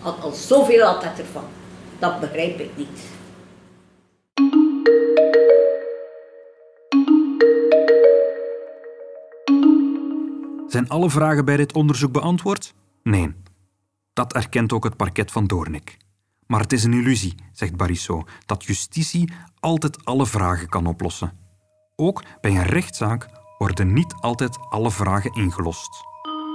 Had 0.00 0.20
al 0.20 0.32
zoveel 0.32 0.82
altijd 0.84 1.18
ervan. 1.18 1.44
Dat 1.98 2.20
begrijp 2.20 2.60
ik 2.60 2.70
niet. 2.76 3.12
Zijn 10.68 10.88
alle 10.88 11.10
vragen 11.10 11.44
bij 11.44 11.56
dit 11.56 11.72
onderzoek 11.72 12.12
beantwoord? 12.12 12.74
Nee. 13.02 13.43
Dat 14.14 14.32
erkent 14.32 14.72
ook 14.72 14.84
het 14.84 14.96
parket 14.96 15.30
van 15.32 15.46
Doornik. 15.46 15.96
Maar 16.46 16.60
het 16.60 16.72
is 16.72 16.84
een 16.84 16.92
illusie, 16.92 17.34
zegt 17.52 17.76
Barissot, 17.76 18.30
dat 18.46 18.64
justitie 18.64 19.32
altijd 19.60 20.04
alle 20.04 20.26
vragen 20.26 20.68
kan 20.68 20.86
oplossen. 20.86 21.32
Ook 21.96 22.22
bij 22.40 22.50
een 22.50 22.62
rechtszaak 22.64 23.28
worden 23.58 23.92
niet 23.92 24.14
altijd 24.20 24.58
alle 24.70 24.90
vragen 24.90 25.32
ingelost. 25.32 25.90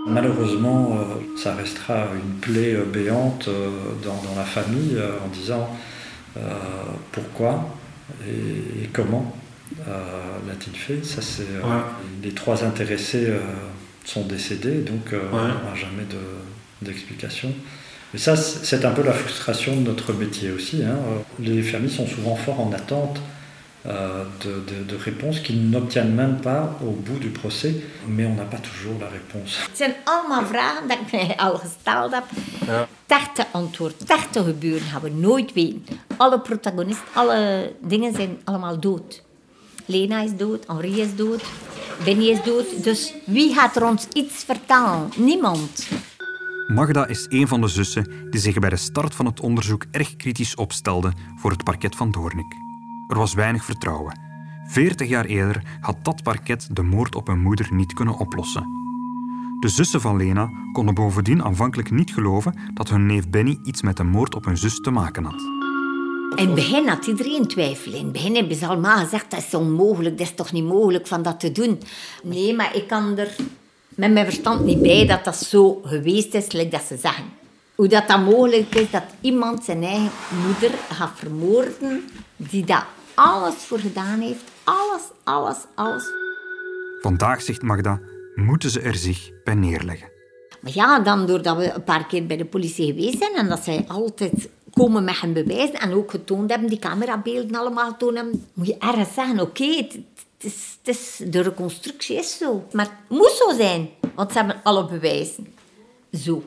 Malheureusement, 0.05 0.89
euh, 0.91 1.15
ça 1.35 1.55
restera 1.55 2.07
une 2.13 2.39
plaie 2.39 2.83
béante 2.91 3.47
euh, 3.49 3.69
dans, 4.01 4.21
dans 4.23 4.35
la 4.35 4.45
famille 4.45 4.95
euh, 4.95 5.23
en 5.23 5.29
disant 5.31 5.67
euh, 6.37 6.41
pourquoi 7.09 7.65
et, 8.25 8.83
et 8.83 8.89
comment 8.91 9.25
euh, 9.87 10.47
l'a-t-il 10.47 10.75
fait. 10.77 11.05
Ça, 11.05 11.21
c'est, 11.21 11.47
euh, 11.55 11.67
Ouais. 11.67 11.83
Les 12.23 12.33
trois 12.33 12.63
intéressés 12.63 13.27
sont 14.05 14.25
décédés, 14.25 14.81
donc 14.83 15.11
Ouais. 15.11 15.19
on 15.31 15.47
n'aura 15.47 15.75
jamais 15.75 16.05
de- 16.09 16.39
d'explication. 16.81 17.53
Mais 18.13 18.19
ça, 18.19 18.35
c'est 18.35 18.85
un 18.85 18.91
peu 18.91 19.03
la 19.03 19.13
frustration 19.13 19.75
de 19.75 19.81
notre 19.81 20.13
métier 20.13 20.51
aussi. 20.51 20.83
hein. 20.83 20.97
Les 21.39 21.61
familles 21.61 21.91
sont 21.91 22.07
souvent 22.07 22.35
fort 22.35 22.59
en 22.59 22.71
attente 22.73 23.19
euh, 23.85 24.25
de, 24.43 24.95
réponses 24.95 25.39
qu'ils 25.39 25.69
n'obtiennent 25.69 26.13
même 26.13 26.41
pas 26.41 26.77
au 26.83 26.91
bout 26.91 27.19
du 27.19 27.29
procès, 27.29 27.75
mais 28.07 28.25
on 28.25 28.33
n'a 28.33 28.43
pas 28.43 28.57
toujours 28.57 28.99
la 28.99 29.07
réponse. 29.07 29.57
Het 29.69 29.77
zijn 29.77 29.95
allemaal 30.03 30.45
vragen 30.45 30.87
dat 30.87 30.97
ik 30.99 31.11
mij 31.11 31.35
al 31.37 31.57
gesteld 31.57 32.13
heb. 32.13 32.23
Ja. 32.67 32.87
Techte 33.05 33.45
antwoord, 33.51 34.07
techte 34.07 34.43
gebeuren 34.43 34.87
gaan 34.87 35.01
we 35.01 35.09
nooit 35.09 35.53
weten. 35.53 35.99
Alle 36.17 36.39
protagonisten, 36.39 37.07
alle 37.13 37.71
dingen 37.81 38.13
zijn 38.13 38.37
allemaal 38.43 38.79
dood. 38.79 39.23
Lena 39.85 40.21
is 40.21 40.35
dood, 40.37 40.63
Henri 40.67 41.01
is 41.01 41.15
dood, 41.15 41.41
Benny 42.03 42.29
is 42.29 42.43
dood. 42.43 42.83
Dus 42.83 43.13
wie 43.25 43.53
gaat 43.53 43.75
er 43.75 43.85
ons 43.85 44.07
iets 44.13 44.43
vertellen? 44.43 45.09
Niemand. 45.15 45.87
Magda 46.69 47.07
is 47.07 47.25
een 47.29 47.47
van 47.47 47.61
de 47.61 47.67
zussen 47.67 48.29
die 48.29 48.39
zich 48.39 48.59
bij 48.59 48.69
de 48.69 48.75
start 48.75 49.15
van 49.15 49.25
het 49.25 49.39
onderzoek 49.39 49.85
erg 49.91 50.15
kritisch 50.15 50.55
opstelde 50.55 51.11
voor 51.35 51.51
het 51.51 51.63
parket 51.63 51.95
van 51.95 52.11
Doornik. 52.11 52.55
Er 53.07 53.17
was 53.17 53.33
weinig 53.33 53.63
vertrouwen. 53.63 54.19
Veertig 54.67 55.07
jaar 55.07 55.25
eerder 55.25 55.63
had 55.79 55.97
dat 56.03 56.23
parket 56.23 56.69
de 56.71 56.81
moord 56.81 57.15
op 57.15 57.27
hun 57.27 57.39
moeder 57.39 57.67
niet 57.71 57.93
kunnen 57.93 58.17
oplossen. 58.17 58.67
De 59.59 59.67
zussen 59.67 60.01
van 60.01 60.17
Lena 60.17 60.49
konden 60.71 60.93
bovendien 60.93 61.43
aanvankelijk 61.43 61.91
niet 61.91 62.13
geloven 62.13 62.53
dat 62.73 62.89
hun 62.89 63.05
neef 63.05 63.29
Benny 63.29 63.59
iets 63.63 63.81
met 63.81 63.97
de 63.97 64.03
moord 64.03 64.35
op 64.35 64.45
hun 64.45 64.57
zus 64.57 64.79
te 64.79 64.91
maken 64.91 65.23
had. 65.23 65.41
In 66.35 66.45
het 66.45 66.55
begin 66.55 66.87
had 66.87 67.05
iedereen 67.05 67.47
twijfel. 67.47 67.93
In 67.93 68.03
het 68.03 68.11
begin 68.11 68.35
hebben 68.35 68.55
ze 68.55 68.67
allemaal 68.67 68.97
gezegd, 68.97 69.31
dat 69.31 69.39
is 69.39 69.53
onmogelijk, 69.53 70.17
dat 70.17 70.27
is 70.27 70.35
toch 70.35 70.51
niet 70.51 70.65
mogelijk 70.65 71.07
van 71.07 71.21
dat 71.21 71.39
te 71.39 71.51
doen. 71.51 71.79
Nee, 72.23 72.55
maar 72.55 72.75
ik 72.75 72.87
kan 72.87 73.17
er 73.17 73.35
met 73.99 74.11
mijn 74.11 74.25
verstand 74.25 74.65
niet 74.65 74.81
bij 74.81 75.05
dat 75.05 75.23
dat 75.23 75.35
zo 75.35 75.81
geweest 75.83 76.33
is, 76.33 76.51
like 76.51 76.69
dat 76.69 76.81
ze 76.81 76.97
zeggen. 76.97 77.25
Hoe 77.75 77.87
dat, 77.87 78.07
dat 78.07 78.23
mogelijk 78.23 78.75
is 78.75 78.91
dat 78.91 79.03
iemand 79.21 79.63
zijn 79.63 79.83
eigen 79.83 80.11
moeder 80.45 80.71
gaat 80.91 81.11
vermoorden, 81.15 82.03
die 82.35 82.65
daar 82.65 82.87
alles 83.13 83.55
voor 83.55 83.79
gedaan 83.79 84.19
heeft. 84.19 84.43
Alles, 84.63 85.01
alles, 85.23 85.57
alles. 85.75 86.03
Vandaag, 87.01 87.41
zegt 87.41 87.61
Magda, 87.61 87.99
moeten 88.35 88.69
ze 88.69 88.79
er 88.79 88.95
zich 88.95 89.31
bij 89.43 89.55
neerleggen. 89.55 90.09
Maar 90.61 90.71
ja, 90.73 90.99
dan 90.99 91.25
doordat 91.25 91.57
we 91.57 91.71
een 91.71 91.83
paar 91.83 92.05
keer 92.05 92.25
bij 92.25 92.37
de 92.37 92.45
politie 92.45 92.85
geweest 92.85 93.17
zijn 93.17 93.35
en 93.35 93.49
dat 93.49 93.63
zij 93.63 93.85
altijd 93.87 94.49
komen 94.73 95.03
met 95.03 95.19
hun 95.19 95.33
bewijs 95.33 95.71
en 95.71 95.93
ook 95.93 96.11
getoond 96.11 96.49
hebben, 96.49 96.69
die 96.69 96.79
camerabeelden 96.79 97.55
allemaal 97.55 97.89
getoond 97.89 98.15
hebben, 98.15 98.45
moet 98.53 98.67
je 98.67 98.77
ergens 98.77 99.13
zeggen, 99.13 99.39
oké, 99.39 99.87
het 100.39 100.51
is, 100.51 100.77
het 100.83 100.95
is, 100.95 101.31
de 101.31 101.41
reconstructie 101.41 102.17
is 102.17 102.37
zo. 102.37 102.67
Maar 102.71 102.85
het 102.85 103.17
moet 103.17 103.31
zo 103.31 103.55
zijn, 103.55 103.89
want 104.15 104.31
ze 104.31 104.37
hebben 104.37 104.59
alle 104.63 104.85
bewijzen. 104.85 105.55
Zo. 106.11 106.43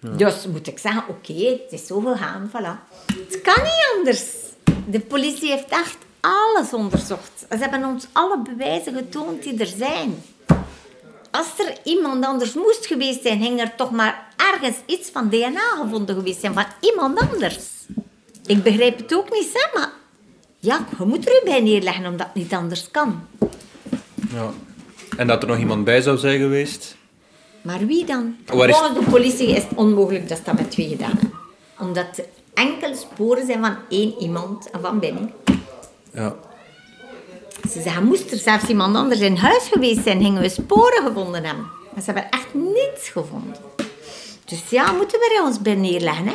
Dus 0.00 0.46
moet 0.46 0.66
ik 0.66 0.78
zeggen, 0.78 1.04
oké, 1.08 1.32
het 1.32 1.72
is 1.72 1.86
zo 1.86 2.00
gegaan, 2.00 2.50
voilà. 2.50 2.92
Het 3.06 3.40
kan 3.40 3.62
niet 3.62 3.94
anders. 3.96 4.24
De 4.86 5.00
politie 5.00 5.50
heeft 5.50 5.68
echt 5.68 5.96
alles 6.20 6.72
onderzocht. 6.72 7.46
Ze 7.50 7.56
hebben 7.56 7.84
ons 7.84 8.06
alle 8.12 8.42
bewijzen 8.42 8.94
getoond 8.94 9.42
die 9.42 9.58
er 9.58 9.66
zijn. 9.66 10.22
Als 11.30 11.58
er 11.58 11.76
iemand 11.84 12.24
anders 12.24 12.54
moest 12.54 12.86
geweest 12.86 13.22
zijn, 13.22 13.42
ging 13.42 13.60
er 13.60 13.74
toch 13.76 13.90
maar 13.90 14.34
ergens 14.36 14.76
iets 14.86 15.10
van 15.10 15.28
DNA 15.28 15.76
gevonden 15.82 16.14
geweest 16.14 16.40
zijn 16.40 16.54
van 16.54 16.66
iemand 16.80 17.20
anders. 17.20 17.58
Ik 18.46 18.62
begrijp 18.62 18.98
het 18.98 19.14
ook 19.14 19.32
niet, 19.32 19.50
hè, 19.52 19.78
maar 19.78 19.92
ja, 20.64 20.86
je 20.98 21.04
moet 21.04 21.26
er 21.28 21.32
je 21.32 21.40
bij 21.44 21.60
neerleggen 21.60 22.06
omdat 22.06 22.26
het 22.26 22.34
niet 22.34 22.52
anders 22.54 22.90
kan. 22.90 23.20
Ja. 24.32 24.50
En 25.16 25.26
dat 25.26 25.42
er 25.42 25.48
nog 25.48 25.58
iemand 25.58 25.84
bij 25.84 26.00
zou 26.00 26.18
zijn 26.18 26.38
geweest? 26.40 26.96
Maar 27.62 27.86
wie 27.86 28.04
dan? 28.04 28.36
Waar 28.46 28.68
is- 28.68 28.76
Volgens 28.76 29.04
de 29.04 29.10
politie 29.10 29.48
is 29.48 29.62
het 29.62 29.74
onmogelijk 29.74 30.28
dat 30.28 30.38
ze 30.38 30.44
dat 30.44 30.54
met 30.54 30.70
twee 30.70 30.88
gedaan 30.88 31.10
hebben. 31.10 31.32
Omdat 31.78 32.18
er 32.18 32.24
enkele 32.54 32.96
sporen 32.96 33.46
zijn 33.46 33.60
van 33.60 33.76
één 33.88 34.14
iemand 34.18 34.70
en 34.70 34.80
van 34.80 34.98
Benny. 34.98 35.32
Ja. 36.12 36.34
Ze 37.70 37.80
zeggen, 37.80 38.04
moest 38.04 38.30
er 38.32 38.38
zelfs 38.38 38.66
iemand 38.68 38.96
anders 38.96 39.20
in 39.20 39.36
huis 39.36 39.68
geweest 39.72 40.02
zijn, 40.02 40.22
gingen 40.22 40.42
we 40.42 40.48
sporen 40.48 41.06
gevonden 41.06 41.44
hebben. 41.44 41.64
Maar 41.94 42.02
ze 42.02 42.10
hebben 42.12 42.30
echt 42.30 42.54
niets 42.54 43.08
gevonden. 43.08 43.56
Dus 44.44 44.62
ja, 44.70 44.92
moeten 44.92 45.18
we 45.18 45.34
er 45.38 45.44
ons 45.46 45.60
bij 45.62 45.74
neerleggen, 45.74 46.26
hè? 46.26 46.34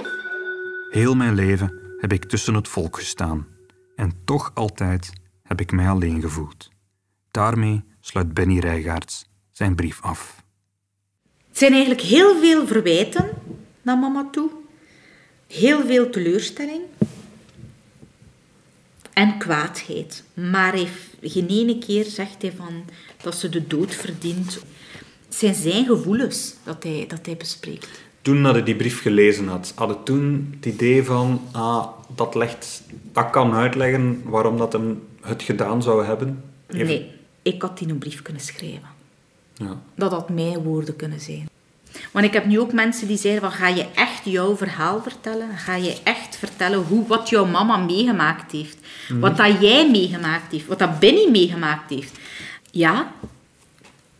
Heel 0.89 1.15
mijn 1.15 1.35
leven 1.35 1.73
heb 1.99 2.13
ik 2.13 2.25
tussen 2.25 2.53
het 2.53 2.67
volk 2.67 2.97
gestaan. 2.97 3.47
En 3.99 4.12
toch 4.23 4.51
altijd 4.53 5.13
heb 5.43 5.59
ik 5.59 5.71
mij 5.71 5.89
alleen 5.89 6.21
gevoeld. 6.21 6.69
Daarmee 7.31 7.83
sluit 7.99 8.33
Benny 8.33 8.59
Rijgaards 8.59 9.25
zijn 9.51 9.75
brief 9.75 10.01
af. 10.01 10.43
Het 11.47 11.57
zijn 11.57 11.71
eigenlijk 11.71 12.01
heel 12.01 12.39
veel 12.39 12.67
verwijten 12.67 13.29
naar 13.81 13.97
mama 13.97 14.27
toe. 14.31 14.49
Heel 15.47 15.85
veel 15.85 16.09
teleurstelling. 16.09 16.81
en 19.13 19.38
kwaadheid. 19.38 20.23
Maar 20.33 20.73
hij 20.73 20.88
geen 21.21 21.47
ene 21.47 21.77
keer 21.77 22.05
zegt 22.05 22.41
hij 22.41 22.51
van 22.51 22.85
dat 23.21 23.35
ze 23.35 23.49
de 23.49 23.67
dood 23.67 23.95
verdient. 23.95 24.53
Het 25.25 25.35
zijn 25.35 25.55
zijn 25.55 25.85
gevoelens 25.85 26.53
dat 26.63 26.83
hij, 26.83 27.05
dat 27.07 27.25
hij 27.25 27.38
bespreekt. 27.38 28.08
Toen 28.21 28.43
dat 28.43 28.53
hij 28.53 28.63
die 28.63 28.75
brief 28.75 29.01
gelezen 29.01 29.47
had, 29.47 29.71
had 29.75 29.88
hij 29.89 29.97
toen 30.03 30.53
het 30.55 30.65
idee 30.65 31.03
van, 31.03 31.41
ah, 31.51 31.88
dat, 32.15 32.36
legt, 32.36 32.82
dat 33.13 33.29
kan 33.29 33.53
uitleggen 33.53 34.21
waarom 34.25 34.58
dat 34.58 34.73
hem 34.73 35.01
het 35.21 35.41
gedaan 35.43 35.82
zou 35.84 36.05
hebben? 36.05 36.43
Even- 36.67 36.86
Nee, 36.88 37.12
ik 37.41 37.62
had 37.62 37.77
die 37.77 37.88
een 37.89 37.97
brief 37.97 38.21
kunnen 38.21 38.41
schrijven. 38.41 38.88
Ja. 39.53 39.77
Dat 39.95 40.12
had 40.12 40.29
mijn 40.29 40.58
woorden 40.63 40.95
kunnen 40.95 41.19
zijn. 41.19 41.49
Want 42.12 42.25
ik 42.25 42.34
heb 42.34 42.45
nu 42.45 42.60
ook 42.60 42.73
mensen 42.73 43.08
die 43.08 43.17
zeggen 43.17 43.41
van, 43.41 43.51
ga 43.51 43.67
je 43.67 43.86
echt 43.95 44.21
jouw 44.25 44.58
verhaal 44.58 45.01
vertellen? 45.01 45.58
Ga 45.58 45.75
je 45.75 45.97
echt 46.03 46.36
vertellen 46.38 46.79
hoe, 46.84 47.08
wat 47.08 47.29
jouw 47.29 47.45
mama 47.45 47.77
meegemaakt 47.77 48.51
heeft? 48.51 48.77
Wat 49.19 49.38
dat 49.38 49.62
jij 49.62 49.89
meegemaakt 49.91 50.51
heeft? 50.51 50.65
Wat 50.67 50.79
dat 50.79 50.99
Benny 50.99 51.29
meegemaakt 51.32 51.89
heeft? 51.89 52.17
Ja, 52.71 53.12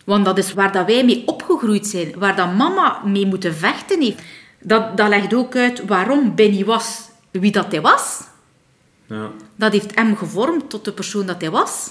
want 0.10 0.26
dat 0.26 0.38
is 0.38 0.54
waar 0.54 0.72
dat 0.72 0.86
wij 0.86 1.06
mee 1.06 1.24
opgegroeid 1.26 1.88
zijn. 1.88 2.14
Waar 2.18 2.36
dat 2.36 2.56
mama 2.56 3.02
mee 3.06 3.26
moeten 3.26 3.56
vechten 3.56 4.02
heeft. 4.02 4.22
Dat, 4.62 4.98
dat 4.98 5.10
legt 5.10 5.34
ook 5.34 5.56
uit 5.56 5.86
waarom 5.86 6.36
Benny 6.36 6.66
was 6.66 7.10
wie 7.32 7.52
dat 7.52 7.72
hij 7.72 7.82
was. 7.82 8.22
Ja. 9.06 9.32
Dat 9.56 9.72
heeft 9.72 9.96
hem 9.96 10.16
gevormd 10.16 10.70
tot 10.70 10.86
de 10.86 10.92
persoon 10.92 11.26
dat 11.26 11.42
hij 11.42 11.50
was. 11.50 11.90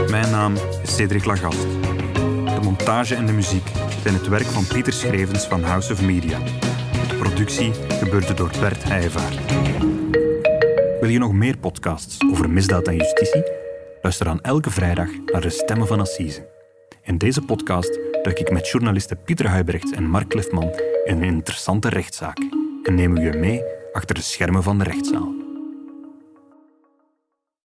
Mijn 0.09 0.31
naam 0.31 0.53
is 0.83 0.95
Cedric 0.95 1.25
Lagast. 1.25 1.67
De 2.55 2.61
montage 2.61 3.15
en 3.15 3.25
de 3.25 3.33
muziek 3.33 3.71
zijn 4.01 4.13
het 4.13 4.27
werk 4.27 4.45
van 4.45 4.67
Pieter 4.67 4.93
Schrevens 4.93 5.45
van 5.45 5.63
House 5.63 5.93
of 5.93 6.01
Media. 6.01 6.39
De 7.07 7.15
productie 7.15 7.71
gebeurde 7.89 8.33
door 8.33 8.51
Bert 8.59 8.83
Heijvaart. 8.83 9.39
Wil 10.99 11.09
je 11.09 11.19
nog 11.19 11.33
meer 11.33 11.57
podcasts 11.57 12.17
over 12.31 12.49
misdaad 12.49 12.87
en 12.87 12.95
justitie? 12.95 13.56
Luister 14.07 14.27
dan 14.27 14.41
elke 14.41 14.71
vrijdag 14.71 15.09
naar 15.25 15.41
de 15.41 15.49
Stemmen 15.49 15.87
van 15.87 15.99
Assise. 15.99 16.47
In 17.03 17.17
deze 17.17 17.41
podcast 17.41 17.99
duik 18.21 18.39
ik 18.39 18.51
met 18.51 18.69
journalisten 18.69 19.23
Pieter 19.23 19.47
Huibrecht 19.47 19.91
en 19.91 20.03
Mark 20.03 20.27
Cliffman 20.27 20.71
in 21.05 21.17
een 21.17 21.23
interessante 21.23 21.89
rechtszaak 21.89 22.37
en 22.83 22.95
nemen 22.95 23.21
we 23.21 23.31
je 23.31 23.37
mee 23.37 23.61
achter 23.93 24.15
de 24.15 24.21
schermen 24.21 24.63
van 24.63 24.77
de 24.77 24.83
rechtszaal. 24.83 25.46